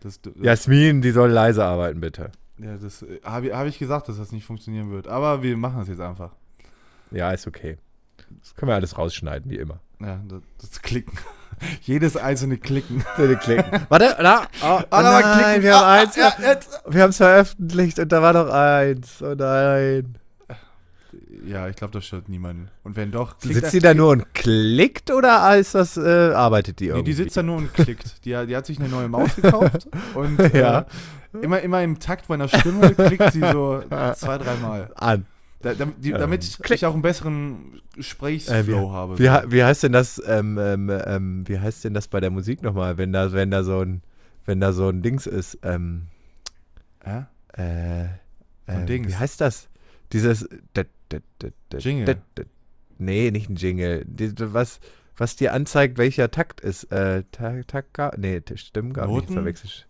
[0.00, 2.30] Das, das, Jasmin, die soll leise arbeiten, bitte.
[2.58, 5.06] ja, das äh, habe ich, hab ich gesagt, dass das nicht funktionieren wird.
[5.08, 6.32] Aber wir machen das jetzt einfach.
[7.10, 7.76] Ja, ist okay.
[8.40, 9.80] Das können wir alles rausschneiden, wie immer.
[10.00, 11.18] Ja, das, das Klicken.
[11.82, 13.04] Jedes einzelne Klicken.
[13.40, 13.64] Klicken.
[13.88, 14.42] Warte, da.
[14.62, 15.62] Oh, oh Ah, da war nein, Klicken.
[15.64, 16.16] wir haben Ah, eins.
[16.16, 16.82] jetzt.
[16.88, 19.22] Wir haben es veröffentlicht und da war noch eins.
[19.22, 20.16] Oh nein.
[21.46, 22.68] Ja, ich glaube, das stört niemanden.
[22.84, 26.84] Und wenn doch, Sitzt die da nur und klickt oder ist das, äh, arbeitet die
[26.84, 27.04] Nee, irgendwie?
[27.04, 28.24] die sitzt da nur und klickt.
[28.24, 30.80] Die, die hat sich eine neue Maus gekauft und Ja.
[30.80, 33.82] äh, immer, immer im Takt meiner Stimme klickt sie so
[34.14, 34.90] zwei, dreimal.
[34.96, 35.26] an.
[35.62, 36.76] Da, damit, die, Ähm, damit ich, klick.
[36.78, 39.18] ich auch einen besseren Gesprächsflow Äh, habe.
[39.18, 42.62] Wie, wie heißt denn das, ähm, ähm, ähm, wie heißt denn das bei der Musik
[42.62, 44.00] nochmal, wenn da, wenn da so ein,
[44.46, 46.06] wenn da so ein Dings ist, ähm,
[47.06, 47.28] Ja?
[47.58, 49.08] äh, äh, Dings.
[49.08, 49.68] wie heißt das?
[50.12, 50.48] Dieses,
[51.78, 52.16] Jingle.
[52.98, 54.80] nee, nicht ein Jingle, was,
[55.16, 58.40] was dir anzeigt, welcher Takt ist, äh, Takt, Takt, nee,
[58.92, 59.86] gar nicht, verwechselt.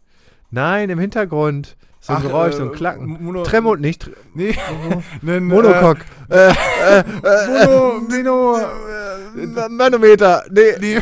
[0.50, 3.22] Nein, im Hintergrund, so ein Ach, Geräusch, äh, so ein Klacken.
[3.22, 4.56] Mono, Tremor, nicht, Nee,
[5.22, 5.98] nen, Monocock,
[6.30, 11.00] äh, äh, äh, Mono, Mino, äh, Manometer, nee, nee, äh,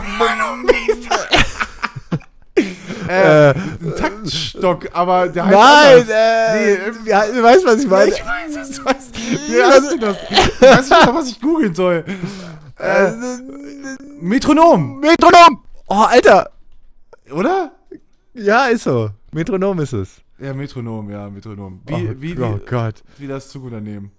[3.08, 6.08] äh, ein Taktstock, aber der heißt Nein, anders.
[6.10, 8.10] äh, Nee, ja, du weißt, was ich meine.
[8.10, 9.16] ich weiß du weißt.
[9.16, 10.16] Wie heißt denn das?
[10.30, 12.04] Ich weiß nicht, was ich googeln soll.
[12.78, 13.12] Äh,
[14.20, 15.62] Metronom, Metronom!
[15.88, 16.50] Oh, Alter!
[17.32, 17.72] oder?
[18.34, 19.10] Ja, ist so.
[19.32, 20.20] Metronom ist es.
[20.38, 21.80] Ja, Metronom, ja, Metronom.
[21.86, 23.02] Wie, oh, wie, oh Gott.
[23.16, 24.12] wie das Zugunternehmen.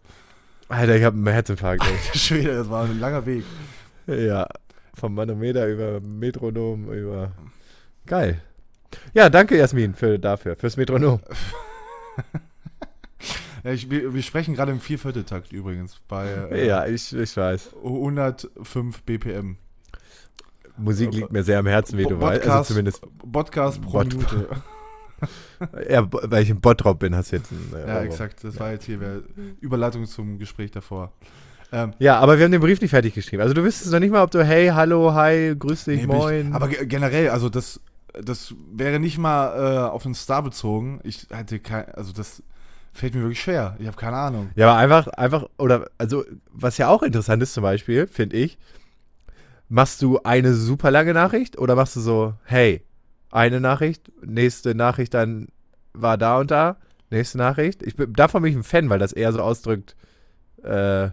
[0.68, 1.84] Alter, ich habe einen Herzinfarkt.
[2.14, 3.44] Schwede, das war ein langer Weg.
[4.08, 4.46] ja,
[4.94, 7.32] vom Manometer über Metronom über...
[8.06, 8.42] Geil.
[9.14, 11.20] Ja, danke Jasmin für, dafür, fürs Metronom.
[13.64, 17.72] Ja, ich, wir, wir sprechen gerade im Viervierteltakt übrigens bei äh, Ja, ich, ich weiß.
[17.84, 19.58] 105 BPM.
[20.78, 22.40] Musik liegt mir sehr am Herzen, wie du weißt.
[22.40, 23.02] Also Podcast, zumindest,
[23.34, 24.48] Podcast pro Bot- Minute.
[25.90, 28.06] ja, bo- weil ich im Bottrop bin, hast du jetzt einen, äh, Ja, Ohrwurm.
[28.06, 28.42] exakt.
[28.46, 29.24] Das war jetzt hier
[29.60, 31.12] Überleitung zum Gespräch davor.
[31.74, 33.42] Ähm, Ja, aber wir haben den Brief nicht fertig geschrieben.
[33.42, 36.48] Also du wüsstest noch nicht mal, ob du hey, hallo, hi, grüß dich, nee, moin.
[36.48, 37.82] Ich, aber ge- generell, also das,
[38.24, 41.00] das wäre nicht mal äh, auf den Star bezogen.
[41.04, 42.44] Ich hätte kein, also das
[42.94, 43.76] fällt mir wirklich schwer.
[43.80, 44.50] Ich habe keine Ahnung.
[44.56, 48.58] Ja, aber einfach, einfach, oder, also, was ja auch interessant ist zum Beispiel, finde ich,
[49.70, 52.84] machst du eine super lange Nachricht oder machst du so, hey,
[53.32, 55.48] eine Nachricht, nächste Nachricht dann
[55.94, 56.78] war da und da,
[57.10, 57.84] nächste Nachricht.
[57.84, 59.96] Ich bin, davon bin ich ein Fan, weil das eher so ausdrückt,
[60.64, 61.10] äh,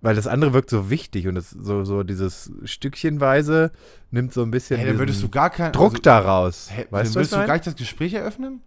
[0.00, 3.70] weil das andere wirkt so wichtig und das so, so dieses Stückchenweise
[4.10, 6.68] nimmt so ein bisschen Hey, dann würdest du gar keinen Druck also, daraus.
[6.68, 7.46] Dann weißt du, was würdest du mein?
[7.46, 8.62] gar nicht das Gespräch eröffnen?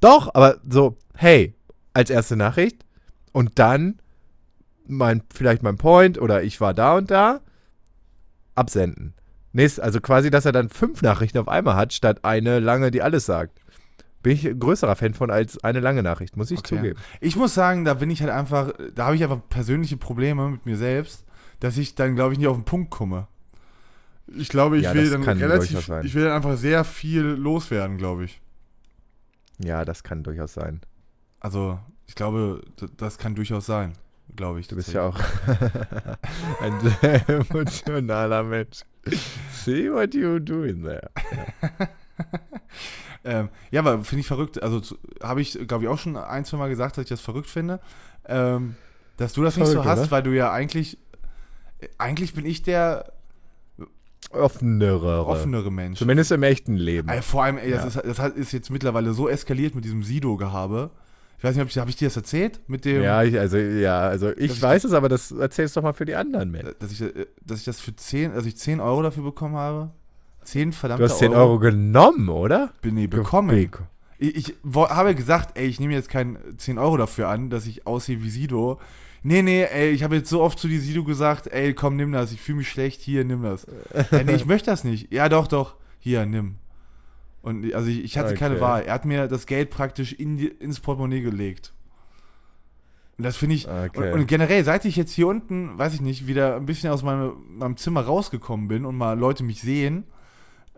[0.00, 1.54] Doch, aber so, hey,
[1.92, 2.84] als erste Nachricht
[3.32, 4.00] und dann
[4.86, 7.40] mein, vielleicht mein Point oder ich war da und da,
[8.54, 9.14] absenden.
[9.52, 13.02] Nächst, also quasi, dass er dann fünf Nachrichten auf einmal hat, statt eine lange, die
[13.02, 13.59] alles sagt.
[14.22, 16.76] Bin ich ein größerer Fan von als eine lange Nachricht, muss ich Okay.
[16.76, 16.98] zugeben.
[17.20, 20.66] Ich muss sagen, da bin ich halt einfach, da habe ich einfach persönliche Probleme mit
[20.66, 21.24] mir selbst,
[21.60, 23.26] dass ich dann, glaube ich, nicht auf den Punkt komme.
[24.26, 28.24] Ich glaube, ich Ja, will dann relativ, ich will dann einfach sehr viel loswerden, glaube
[28.26, 28.40] ich.
[29.58, 30.80] Ja, das kann durchaus sein.
[31.40, 32.62] Also, ich glaube,
[32.96, 33.92] das kann durchaus sein,
[34.36, 34.68] glaube ich.
[34.68, 35.18] Du bist ja auch
[36.60, 38.82] ein sehr emotionaler Mensch.
[39.52, 41.10] See what you doing there.
[43.24, 44.62] Ähm, ja, aber finde ich verrückt.
[44.62, 44.80] Also
[45.22, 47.80] habe ich, glaube ich, auch schon ein, zwei Mal gesagt, dass ich das verrückt finde.
[48.26, 48.74] Ähm,
[49.16, 50.10] dass du das nicht so Verrückt, hast, oder?
[50.10, 50.96] weil du ja eigentlich,
[51.98, 53.12] eigentlich bin ich der
[54.30, 55.26] Offenere.
[55.26, 55.98] offenere Mensch.
[55.98, 57.08] Zumindest im echten Leben.
[57.08, 58.00] Ey, vor allem, ey, das, Ja.
[58.02, 60.90] ist, das ist jetzt mittlerweile so eskaliert mit diesem Sido-Gehabe.
[61.38, 62.60] Ich weiß nicht, ob ich, habe ich dir das erzählt?
[62.68, 65.82] Mit dem, Ja, ich, also ja, also ich ich- weiß es, aber das erzählst doch
[65.82, 66.68] mal für die anderen, Mensch.
[66.78, 69.90] dass ich, äh, dass ich das für 10, dass ich 10 Euro dafür bekommen habe.
[70.44, 72.72] 10 verdammte Du hast 10 Euro genommen, oder?
[72.82, 73.50] Bin nee, bekommen.
[73.50, 73.86] Beko-
[74.18, 77.66] Ich, ich wo, habe gesagt, ey, ich nehme jetzt kein 10 Euro dafür an, dass
[77.66, 78.80] ich aussehe wie Sido.
[79.22, 82.10] Nee, nee, ey, ich habe jetzt so oft zu dir Sido gesagt, ey, komm, nimm
[82.12, 83.66] das, ich fühle mich schlecht, hier, nimm das.
[84.10, 85.12] ja, nee, ich möchte das nicht.
[85.12, 86.56] Ja, doch, doch, hier, nimm.
[87.42, 88.62] Und also ich, ich hatte keine Okay.
[88.62, 88.82] Wahl.
[88.82, 91.72] Er hat mir das Geld praktisch in die, ins Portemonnaie gelegt.
[93.18, 94.12] Und das finde ich, Okay.
[94.12, 97.02] und, und generell, seit ich jetzt hier unten, weiß ich nicht, wieder ein bisschen aus
[97.02, 100.04] meinem, meinem Zimmer rausgekommen bin und mal Leute mich sehen,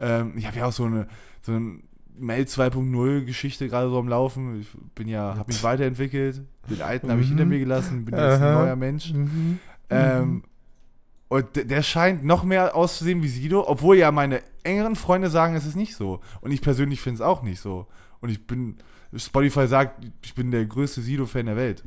[0.01, 1.07] ähm, ich habe ja auch so eine,
[1.43, 1.79] so eine
[2.19, 4.61] Mail 2.0 Geschichte gerade so am Laufen.
[4.61, 7.51] Ich bin ja, habe mich weiterentwickelt, den alten habe ich hinter Mhm.
[7.51, 9.13] mir gelassen, bin jetzt ein neuer Mensch.
[9.13, 9.59] Mhm.
[9.91, 10.45] Ähm,
[11.29, 15.65] und der scheint noch mehr auszusehen wie Sido, obwohl ja meine engeren Freunde sagen, es
[15.65, 16.21] ist nicht so.
[16.43, 17.87] Und ich persönlich finde es auch nicht so.
[18.21, 18.77] Und ich bin,
[19.17, 21.85] Spotify sagt, ich bin der größte Sido-Fan der Welt.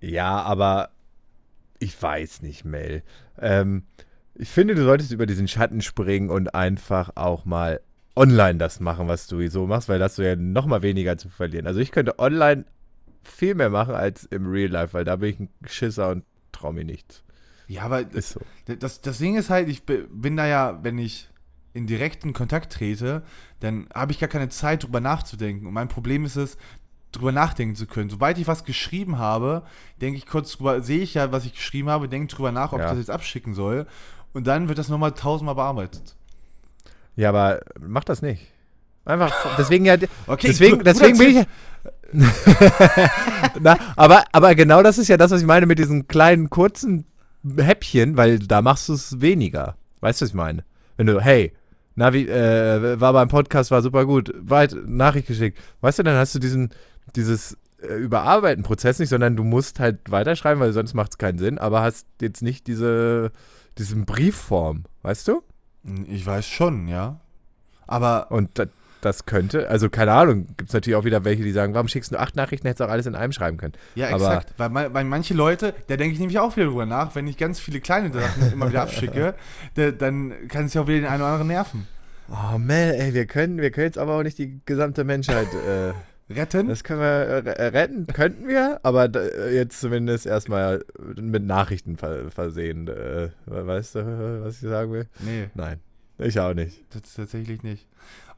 [0.00, 0.90] Ja, aber
[1.78, 3.02] ich weiß nicht, Mel.
[3.38, 3.84] Ähm,
[4.34, 7.80] ich finde, du solltest über diesen Schatten springen und einfach auch mal
[8.16, 11.16] online das machen, was du so machst, weil da hast du ja noch mal weniger
[11.16, 11.66] zu verlieren.
[11.66, 12.64] Also ich könnte online
[13.22, 16.72] viel mehr machen als im Real Life, weil da bin ich ein Schisser und traue
[16.72, 17.22] mir nichts.
[17.68, 18.40] Ja, aber Ist so.
[18.66, 21.28] das, das Ding ist halt, ich bin da ja, wenn ich
[21.72, 23.22] in direkten Kontakt trete,
[23.60, 25.66] dann habe ich gar keine Zeit, drüber nachzudenken.
[25.66, 26.56] Und mein Problem ist es,
[27.12, 28.10] drüber nachdenken zu können.
[28.10, 29.62] Sobald ich was geschrieben habe,
[30.00, 32.80] denke ich kurz drüber, sehe ich ja, was ich geschrieben habe, denke drüber nach, ob
[32.80, 32.86] Ja.
[32.86, 33.86] ich das jetzt abschicken soll.
[34.32, 36.14] Und dann wird das nochmal tausendmal bearbeitet.
[37.16, 38.46] Ja, aber mach das nicht.
[39.04, 41.46] Einfach, deswegen ja, Okay, deswegen, deswegen bin ich.
[43.60, 47.06] Na, aber, aber genau das ist ja das, was ich meine mit diesen kleinen, kurzen
[47.56, 49.76] Häppchen, weil da machst du es weniger.
[50.00, 50.64] Weißt du, was ich meine?
[50.96, 51.52] Wenn du, hey,
[51.94, 55.58] Navi, äh, war beim Podcast, war super gut, weit Nachricht geschickt.
[55.80, 56.70] Weißt du, dann hast du diesen,
[57.16, 61.58] dieses äh, Überarbeiten-Prozess nicht, sondern du musst halt weiterschreiben, weil sonst macht es keinen Sinn,
[61.58, 63.32] aber hast jetzt nicht diese,
[63.78, 65.42] diesen Briefform, weißt du?
[66.06, 67.20] Ich weiß schon, ja.
[67.86, 68.66] Aber Und da,
[69.00, 72.12] das könnte, also keine Ahnung, gibt es natürlich auch wieder welche, die sagen, warum schickst
[72.12, 73.72] du acht Nachrichten, hättest du auch alles in einem schreiben können.
[73.94, 74.54] Ja, Aber- exakt.
[74.58, 77.36] Weil, man- weil manche Leute, da denke ich nämlich auch wieder drüber nach, wenn ich
[77.38, 79.34] ganz viele kleine Sachen immer wieder abschicke,
[79.74, 81.86] da, dann kann es ja auch wieder den einen oder anderen nerven.
[82.28, 85.92] Oh Mel, ey, wir können, wir können jetzt aber auch nicht die gesamte Menschheit, äh,
[86.30, 86.68] Retten?
[86.68, 90.84] das können wir äh, retten, könnten wir, aber äh, jetzt zumindest erstmal
[91.16, 92.86] mit Nachrichten ver versehen.
[92.88, 95.06] Äh, weißt du, was ich sagen will?
[95.20, 95.80] nee, Nein,
[96.18, 96.84] ich auch nicht.
[96.90, 97.86] das ist tatsächlich nicht.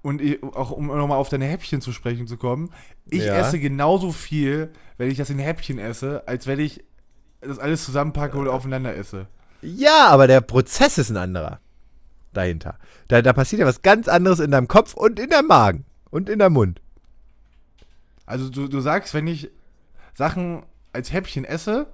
[0.00, 0.20] Und
[0.54, 2.70] auch um nochmal auf deine Häppchen zu sprechen zu kommen,
[3.08, 3.34] ich Ja.
[3.38, 6.82] esse genauso viel, wenn ich das in Häppchen esse, als wenn ich
[7.40, 9.26] das alles zusammenpacke oder aufeinander esse.
[9.60, 11.60] Ja, aber der Prozess ist ein anderer
[12.32, 12.78] dahinter.
[13.08, 16.28] Da, da passiert ja was ganz anderes in deinem Kopf und in deinem Magen und
[16.28, 16.80] in deinem Mund.
[18.26, 19.50] Also du, du sagst, wenn ich
[20.14, 21.86] Sachen als Häppchen esse,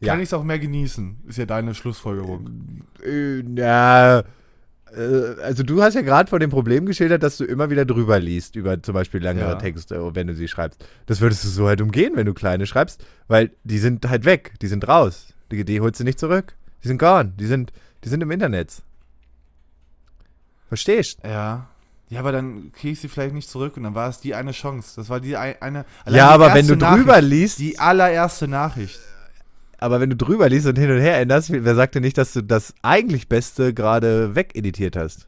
[0.00, 0.12] Ja.
[0.12, 2.82] kann ich es auch mehr genießen, ist ja deine Schlussfolgerung.
[3.04, 4.24] Äh, ja, äh,
[5.42, 8.56] also du hast ja gerade von dem Problem geschildert, dass du immer wieder drüber liest,
[8.56, 9.54] über zum Beispiel längere Ja.
[9.56, 10.84] Texte, wenn du sie schreibst.
[11.06, 14.54] Das würdest du so halt umgehen, wenn du kleine schreibst, weil die sind halt weg,
[14.62, 15.34] die sind raus.
[15.50, 16.54] Die, die holst du nicht zurück.
[16.82, 17.72] Die sind gone, die sind,
[18.04, 18.82] die sind im Internet.
[20.68, 21.18] Verstehst?
[21.24, 21.68] Ja.
[22.12, 24.52] Ja, aber dann kriege ich sie vielleicht nicht zurück und dann war es die eine
[24.52, 24.92] Chance.
[24.96, 25.84] Das war die ein- eine.
[26.04, 29.00] Ja, die aber wenn du drüber Nachricht, liest, Die allererste Nachricht.
[29.78, 32.32] aber wenn du drüber liest und hin und her änderst, wer sagt denn nicht, dass
[32.34, 35.26] du das eigentlich Beste gerade wegeditiert hast?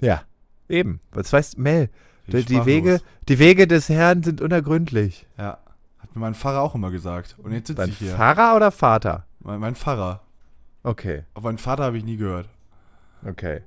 [0.00, 0.22] Ja,
[0.68, 1.00] eben.
[1.12, 1.88] Was weißt Mel?
[2.26, 2.64] Die, die.
[2.66, 5.26] Wege, die Wege des Herrn sind unergründlich.
[5.38, 5.58] Ja.
[6.00, 7.36] Hat mir mein Pfarrer auch immer gesagt.
[7.42, 8.12] Und jetzt sitze ich hier.
[8.14, 9.24] Pfarrer oder Vater?
[9.40, 10.20] Mein, mein Pfarrer.
[10.82, 12.46] Okay, Auf meinen Vater habe ich nie gehört.
[13.26, 13.62] okay.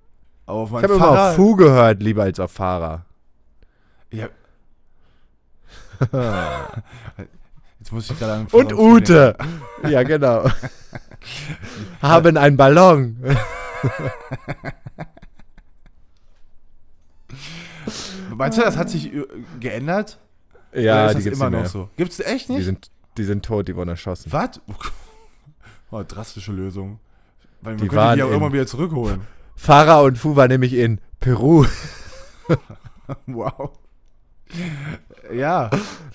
[0.47, 3.05] Aber auf Ich meinen habe immer auf Fu gehört, lieber als auf Fahrer.
[4.11, 4.29] ja,
[7.79, 9.35] jetzt muss ich gerade an Und Ute.
[9.89, 10.47] Ja, genau.
[12.01, 13.17] Haben einen Ballon.
[18.35, 19.23] Meinst du, das hat sich äh,
[19.59, 20.19] geändert?
[20.73, 21.69] Ja, Oder ist die das gibt's immer nicht noch mehr.
[21.69, 21.89] so?
[21.97, 22.59] Gibt's echt nicht?
[22.59, 24.31] Die sind, die sind tot, die wurden erschossen.
[24.31, 24.61] Was?
[25.89, 26.99] Oh, drastische Lösung.
[27.61, 29.21] Weil man Die könnte waren die ja auch irgendwann wieder zurückholen.
[29.57, 31.65] Farah und Fu war nämlich in Peru.
[33.25, 33.71] wow.
[35.33, 35.69] Ja,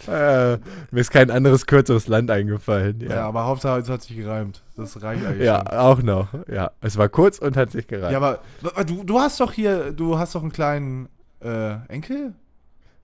[0.08, 0.56] Äh,
[0.90, 3.00] mir ist kein anderes kürzeres Land eingefallen.
[3.00, 3.10] ja.
[3.16, 4.62] Ja, aber Hauptsache es hat sich gereimt.
[4.76, 5.78] Das reicht eigentlich ja, schon.
[5.78, 6.28] auch noch.
[6.48, 8.12] Ja, es war kurz und hat sich gereicht.
[8.12, 8.40] Ja, aber
[8.84, 11.08] du, du hast doch hier, du hast doch einen kleinen
[11.40, 12.32] äh, Enkel?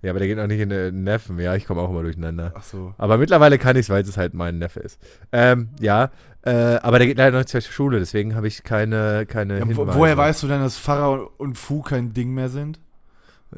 [0.02, 1.38] Ja, aber der geht noch nicht in den Neffen.
[1.40, 2.52] Ja, ich komme auch immer durcheinander.
[2.54, 2.94] Ach so.
[2.98, 5.00] Aber mittlerweile kann ich es, weil es halt mein Neffe ist.
[5.32, 6.10] Ähm, ja,
[6.42, 6.50] äh,
[6.82, 9.98] aber der geht leider noch nicht zur Schule, deswegen habe ich keine, keine Ja, Hinweise.
[9.98, 12.78] woher weißt du denn, dass Pfarrer und Fu kein Ding mehr sind?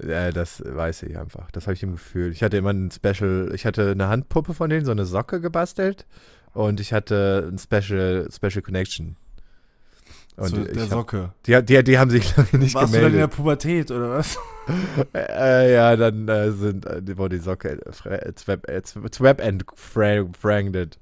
[0.00, 1.50] Äh, das weiß ich einfach.
[1.50, 2.33] Das habe ich im Gefühl.
[2.33, 6.07] Ich hatte immer ein Special, ich hatte eine Handpuppe von denen, so eine Socke gebastelt.
[6.55, 9.16] Und ich hatte ein Special, Special Connection.
[10.37, 11.33] Und Zu der hab, Socke.
[11.46, 13.37] die, die, die haben sich lange nicht Warst du dann in der gemeldet.
[13.37, 14.38] Pubertät oder was?
[15.14, 19.11] Äh, ja, dann äh, sind, äh, die- wurde die Socke äh, äh, zweb, äh, zw-
[19.11, 20.98] zweckentfremdet.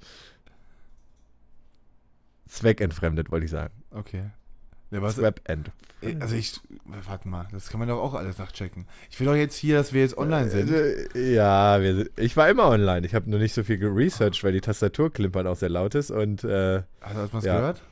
[2.46, 3.74] Zweckentfremdet, wollte ich sagen.
[3.90, 4.24] Okay.
[4.90, 5.70] Ja, was, Zwebent.
[6.20, 6.58] also ich,
[7.06, 8.86] warte mal, das kann man doch auch alles nachchecken.
[9.10, 10.70] Ich will doch jetzt hier, dass wir jetzt online sind.
[10.70, 13.06] Äh, Ja, wir, sind- ich war immer online.
[13.06, 16.10] Ich habe nur nicht so viel geresearched, weil die Tastaturklimpern auch sehr laut ist.
[16.10, 17.56] Und äh, Hast du das ja.
[17.58, 17.82] gehört?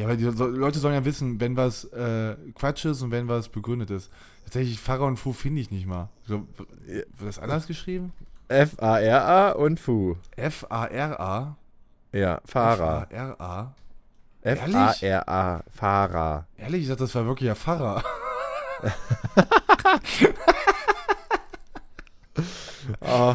[0.00, 3.50] Ja, weil die Leute sollen ja wissen, wenn was äh, Quatsch ist und wenn was
[3.50, 4.10] begründet ist.
[4.44, 6.08] Tatsächlich, Pfarrer und Fu finde ich nicht mal.
[6.26, 6.46] So,
[6.86, 8.14] wird das anders geschrieben?
[8.48, 10.16] F-A-R-A und Fu.
[10.36, 11.54] F-A-R-A.
[12.12, 13.08] Ja, Fahrer.
[13.10, 13.74] F-A-R-A.
[14.40, 15.64] F-A-R-A.
[15.70, 16.46] Fahrer.
[16.56, 18.02] Ehrlich, ich dachte, das war wirklich ja Pfarrer.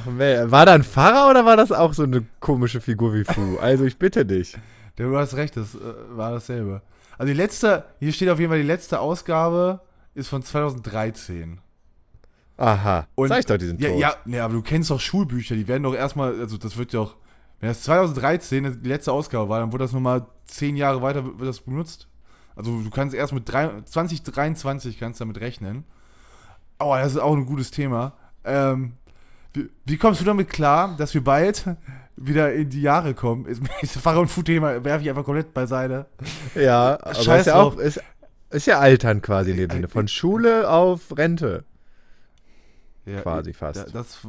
[0.06, 0.52] Man.
[0.52, 3.58] War da ein Fahrer oder war das auch so eine komische Figur wie Fu?
[3.60, 4.58] Also ich bitte dich.
[4.96, 5.80] Du hast recht, das äh,
[6.10, 6.82] war dasselbe.
[7.18, 9.82] Also die letzte, hier steht auf jeden Fall, die letzte Ausgabe
[10.14, 11.60] ist von 2013.
[12.58, 13.08] Aha.
[13.16, 14.00] Und- Sag ich doch, die sind Ja, tot.
[14.00, 17.02] ja, nee, aber du kennst doch Schulbücher, die werden doch erstmal, also das wird ja
[17.02, 17.16] auch,
[17.60, 21.50] wenn das 2013 die letzte Ausgabe war, dann wurde das nochmal zehn Jahre weiter wird
[21.50, 22.08] das benutzt.
[22.56, 25.84] Also du kannst erst mit drei, 2023 kannst damit rechnen.
[26.78, 28.14] Aber das ist auch ein gutes Thema.
[28.46, 28.94] Ähm,
[29.54, 31.66] Wie, wie kommst du damit klar, dass wir bald
[32.18, 33.46] wieder in die Jahre kommen?
[33.46, 36.06] Ist, ist Fahrer- und Food-Thema werfe ich einfach komplett beiseite.
[36.56, 38.02] Ja, aber Scheiß ist ja auch, ist,
[38.52, 39.86] ist ja altern quasi in dem Äh, Sinne.
[39.88, 41.64] äh, Von Schule auf Rente
[43.06, 43.78] Ja, quasi fast.
[43.80, 44.20] Da, das,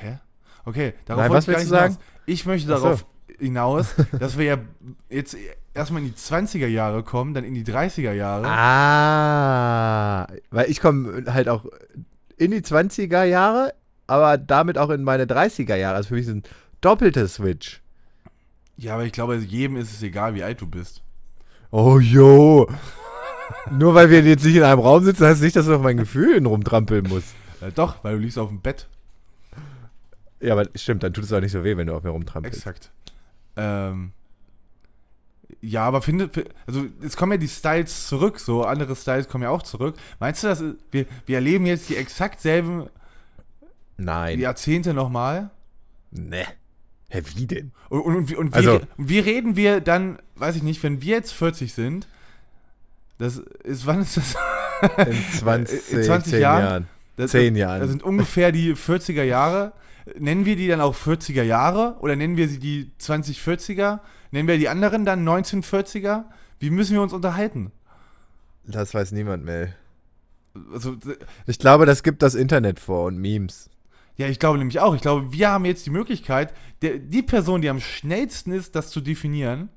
[0.00, 0.18] hä?
[0.64, 1.98] Okay, darauf Nein, was ich gar willst nicht du hinaus.
[2.26, 2.74] Ich möchte so.
[2.74, 3.06] darauf
[3.38, 4.58] hinaus, dass wir ja
[5.10, 5.36] jetzt
[5.74, 8.46] erstmal in die 20er Jahre kommen, dann in die 30er Jahre.
[8.48, 11.66] Ah, weil ich komme halt auch
[12.36, 13.74] in die 20er Jahre,
[14.06, 15.96] aber damit auch in meine 30er Jahre.
[15.96, 16.44] Also für mich ist
[16.84, 17.80] ein doppelter Switch.
[18.76, 21.02] Ja, aber ich glaube, jedem ist es egal, wie alt du bist.
[21.70, 22.68] Oh, jo.
[23.70, 25.98] Nur weil wir jetzt nicht in einem Raum sitzen, heißt nicht, dass du auf meinen
[25.98, 27.34] Gefühlen rumtrampeln musst.
[27.60, 28.88] Äh, doch, weil du liegst auf dem Bett.
[30.40, 32.58] Ja, aber stimmt, dann tut es auch nicht so weh, wenn du auf mir rumtrampelst.
[32.58, 32.90] Exakt.
[33.56, 34.12] Ähm,
[35.60, 39.44] ja, aber finde, fi- also es kommen ja die Styles zurück, so andere Styles kommen
[39.44, 39.96] ja auch zurück.
[40.20, 42.88] Meinst du, dass wir, wir erleben jetzt die exakt selben
[43.96, 44.40] Nein.
[44.40, 45.50] Jahrzehnte nochmal?
[46.10, 46.44] Ne.
[47.14, 47.70] Hä, wie denn?
[47.90, 51.32] Und, und, und, wie- Also- wie reden wir dann, weiß ich nicht, wenn wir jetzt
[51.32, 52.08] 40 sind,
[53.18, 54.34] das ist, wann ist das?
[55.06, 56.64] In 20, In 20 10 Jahren?
[56.64, 56.88] Jahren.
[57.16, 57.80] das 10 Jahren.
[57.80, 59.72] Das sind ungefähr die 40er Jahre.
[60.18, 64.00] Nennen wir die dann auch 40er Jahre oder nennen wir sie die 2040er?
[64.32, 66.24] Nennen wir die anderen dann 1940er?
[66.58, 67.70] Wie müssen wir uns unterhalten?
[68.66, 69.68] Das weiß niemand mehr.
[70.72, 70.96] Also,
[71.46, 73.70] Ich glaube, das gibt das Internet vor und Memes.
[74.16, 74.94] Ja, ich glaube nämlich auch.
[74.94, 78.90] Ich glaube, wir haben jetzt die Möglichkeit, der, die Person, die am schnellsten ist, das
[78.90, 79.68] zu definieren,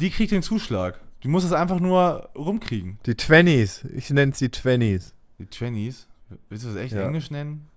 [0.00, 1.00] die kriegt den Zuschlag.
[1.22, 2.98] Die muss es einfach nur rumkriegen.
[3.06, 3.84] Die Twenties.
[3.94, 5.14] Ich nenne es die Twenties.
[5.38, 6.06] Die Twenties.
[6.48, 7.06] Willst du das echt Ja.
[7.06, 7.68] Englisch nennen?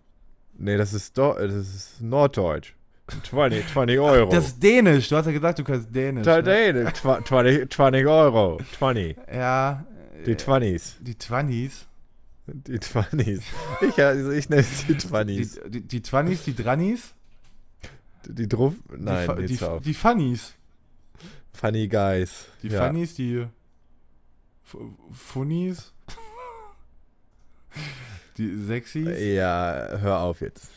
[0.57, 2.73] Nee, das ist, Do das ist Norddeutsch.
[3.23, 4.29] 20, 20 Euro.
[4.31, 5.07] Das ist Dänisch.
[5.07, 6.25] Du hast ja gesagt, du kannst Dänisch.
[6.25, 6.91] Ne?
[6.93, 8.59] 20, 20, 20 Euro.
[8.77, 9.15] 20.
[9.33, 9.85] Ja.
[10.25, 10.95] Die äh, 20s.
[10.99, 11.86] Die Twenties.
[12.47, 13.41] Die 20s.
[13.81, 15.67] Ich, also ich nenne es die Die, 20s.
[15.69, 17.13] die, die Twenties, die Drannies.
[18.25, 18.73] Die, die Druff.
[18.95, 20.53] Nein, die, die, die die Funnies.
[21.53, 22.45] Funny Guys.
[22.63, 22.85] Die ja.
[22.85, 23.47] Funnies, die
[24.65, 24.77] F-
[25.11, 25.91] Funnies.
[28.37, 29.19] Die Sexies.
[29.19, 30.69] Ja, hör auf jetzt.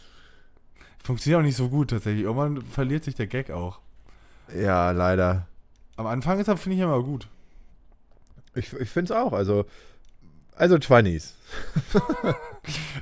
[1.02, 2.24] Funktioniert auch nicht so gut tatsächlich.
[2.24, 3.80] Irgendwann verliert sich der Gag auch.
[4.56, 5.46] Ja, leider.
[5.96, 7.28] Am Anfang ist er, finde ich, immer gut.
[8.54, 9.32] Ich, ich finde es auch.
[9.32, 9.66] Also,
[10.60, 11.32] also 20s.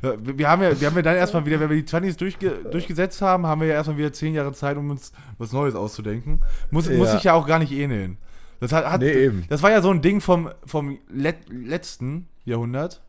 [0.03, 2.51] Ja, Wir haben ja, wir haben ja dann erstmal wieder, wenn wir die 20s durchge
[2.71, 6.41] durchgesetzt haben, haben wir ja erstmal wieder zehn Jahre Zeit, um uns was Neues auszudenken.
[6.71, 7.15] Muss, muss Ja.
[7.15, 8.17] sich ja auch gar nicht ähneln.
[8.61, 9.45] Das, hat, hat, Nee, eben.
[9.49, 13.03] das war ja so ein Ding vom, vom let letzten Jahrhundert.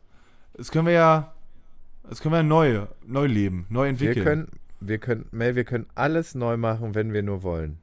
[0.54, 1.34] Das können wir ja,
[2.08, 4.16] das können wir ja neu, neu leben, neu entwickeln.
[4.16, 4.48] Wir können,
[4.80, 7.78] wir können, Mel, wir können alles neu machen, wenn wir nur wollen.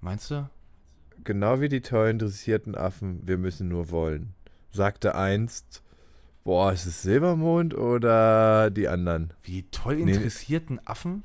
[0.00, 0.48] Meinst du?
[1.24, 4.34] Genau wie die tollen dressierten Affen, wir müssen nur wollen.
[4.72, 5.82] Sagte einst,
[6.44, 9.32] boah, ist es Silbermond oder die anderen?
[9.42, 10.12] Wie toll Nee.
[10.12, 11.22] interessierten Affen?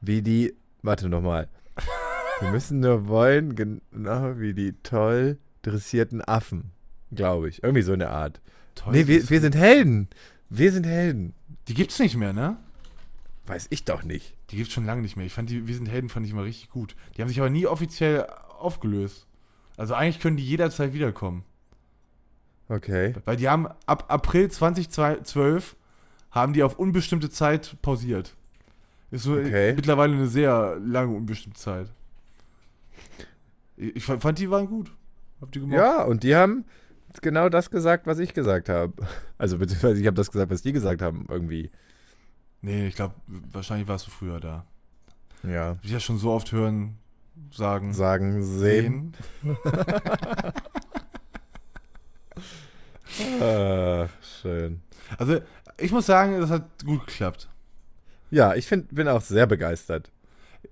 [0.00, 1.48] Wie die, warte nochmal.
[2.40, 6.72] Wir müssen nur wollen, genau wie die toll dressierten Affen,
[7.12, 7.62] glaube ich.
[7.62, 8.40] Irgendwie so eine Art.
[8.74, 10.08] Toll nee, wir, wir sind Helden.
[10.50, 11.32] Wir sind Helden.
[11.68, 12.56] Die gibt's nicht mehr, ne?
[13.46, 14.34] Weiß ich doch nicht.
[14.50, 15.26] Die gibt's schon lange nicht mehr.
[15.26, 16.96] Ich fand die Wir sind Helden fand ich mal richtig gut.
[17.16, 18.26] Die haben sich aber nie offiziell
[18.58, 19.26] aufgelöst.
[19.76, 21.44] Also eigentlich können die jederzeit wiederkommen.
[22.68, 23.14] Okay.
[23.24, 25.76] Weil die haben ab April 2012
[26.30, 28.34] haben die auf unbestimmte Zeit pausiert.
[29.10, 29.74] Ist so Okay.
[29.74, 31.92] mittlerweile eine sehr lange unbestimmte Zeit.
[33.76, 34.92] Ich fand, die waren gut.
[35.40, 35.78] Habt ihr gemocht?
[35.78, 36.64] Ja, und die haben
[37.22, 38.92] genau das gesagt, was ich gesagt habe.
[39.38, 41.70] Also beziehungsweise ich habe das gesagt, was die gesagt haben, irgendwie.
[42.62, 44.64] Nee, ich glaube, wahrscheinlich warst du früher da.
[45.42, 45.76] Ja.
[45.82, 46.96] Ich ja schon so oft hören,
[47.52, 49.12] sagen, Sagen, sehen.
[53.40, 54.08] Ah,
[54.40, 54.80] schön.
[55.18, 55.40] Also,
[55.78, 57.48] ich muss sagen, das hat gut geklappt.
[58.30, 60.10] Ja, ich find, bin auch sehr begeistert.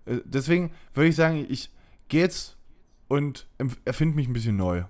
[0.06, 1.70] Äh, Deswegen würde ich sagen, ich
[2.08, 2.56] gehe jetzt
[3.08, 3.46] und
[3.84, 4.84] erfinde mich ein bisschen neu.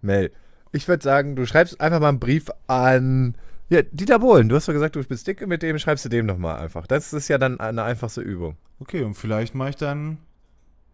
[0.00, 0.32] Mel,
[0.72, 3.36] ich würde sagen, du schreibst einfach mal einen Brief an
[3.68, 4.48] ja, Dieter Bohlen.
[4.48, 6.86] Du hast doch gesagt, du bist dick mit dem, schreibst du dem nochmal einfach.
[6.86, 8.56] Das ist ja dann eine einfachste Übung.
[8.80, 10.18] Okay, und vielleicht mache ich dann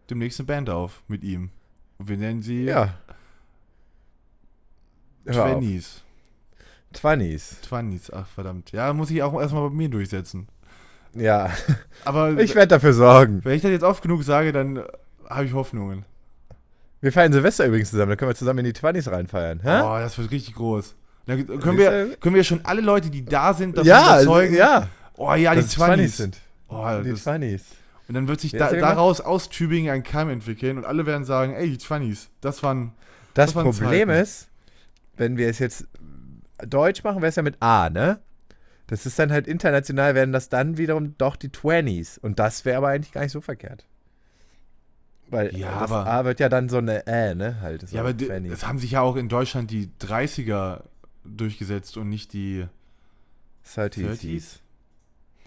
[0.09, 1.51] demnächst eine Band auf mit ihm.
[1.97, 2.97] Und wir nennen sie Ja.
[5.35, 6.03] Twenties.
[6.93, 7.57] Twenties.
[7.61, 8.71] Twenties, ach verdammt.
[8.71, 10.47] Ja, muss ich auch erstmal bei mir durchsetzen.
[11.13, 11.51] Ja,
[12.05, 13.41] Aber ich werde dafür sorgen.
[13.43, 14.83] wenn ich das jetzt oft genug sage, dann
[15.29, 16.05] habe ich Hoffnungen.
[17.01, 19.61] Wir feiern Silvester übrigens zusammen, da können wir zusammen in die Twenties reinfeiern.
[19.61, 19.81] Hä?
[19.81, 20.95] Oh, das wird richtig groß.
[21.27, 24.55] Dann können wir, können wir schon alle Leute, die da sind, davon ja, überzeugen.
[24.55, 24.89] ja.
[25.15, 26.37] Oh ja, die Twenties sind.
[26.67, 27.65] Oh, Die Twenties.
[28.07, 31.53] und dann wird sich da, daraus aus Tübingen ein Keim entwickeln und alle werden sagen,
[31.53, 32.93] ey, die Twenties, das waren
[33.33, 34.21] Das, Das waren Problem Zeiten.
[34.21, 34.48] ist,
[35.19, 35.87] wenn wir es jetzt
[36.65, 38.19] Deutsch machen, wäre es ja mit A, ne?
[38.87, 42.17] Das ist dann halt international, werden das dann wiederum doch die 20s.
[42.19, 43.85] Und das wäre aber eigentlich gar nicht so verkehrt.
[45.27, 47.61] Weil Ja, aber- A wird ja dann so eine Ä, ne?
[47.61, 47.91] Halt.
[47.91, 48.51] Ja, aber die, 20s.
[48.51, 50.81] es haben sich ja auch in Deutschland die 30er
[51.23, 52.65] durchgesetzt und nicht die
[53.75, 54.15] 30s.
[54.17, 54.59] 30s.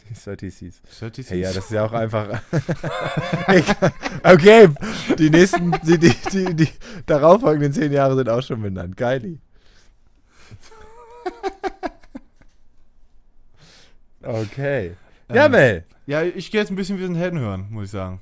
[0.09, 0.75] Die 30s.
[1.01, 1.31] 30s.
[1.31, 2.41] Hey, ja, das ist ja auch einfach.
[4.25, 4.69] Okay,
[5.19, 6.69] die nächsten, die, die, die, die
[7.07, 8.97] darauffolgenden zehn Jahre sind auch schon benannt.
[8.97, 9.39] Geili.
[14.23, 14.93] Okay.
[15.33, 15.85] Ja, Ähm, Mel.
[16.07, 18.21] Ja, ich gehe jetzt ein bisschen wie ein Helden hören, muss ich sagen.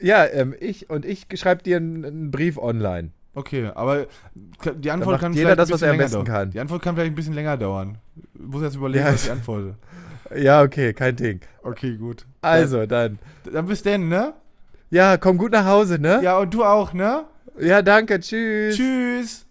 [0.00, 3.10] Ja, ähm, ich und ich schreibe dir einen, einen Brief online.
[3.34, 4.06] Okay, aber
[4.76, 6.26] die Antwort kann jeder vielleicht das, ein was er am besten dauern.
[6.26, 6.50] kann.
[6.50, 7.98] Die Antwort kann vielleicht ein bisschen länger dauern.
[8.34, 9.74] Ich muss jetzt überlegen, Ja, was ich es- antworte.
[10.36, 11.40] Ja, okay, kein Ding.
[11.62, 12.26] Okay, gut.
[12.42, 13.18] Also, dann.
[13.44, 14.34] Dann, dann bis denn, ne?
[14.90, 16.20] Ja, komm gut nach Hause, ne?
[16.22, 17.24] Ja, und du auch, ne?
[17.60, 18.20] Ja, danke.
[18.20, 18.76] Tschüss.
[18.76, 19.46] Tschüss.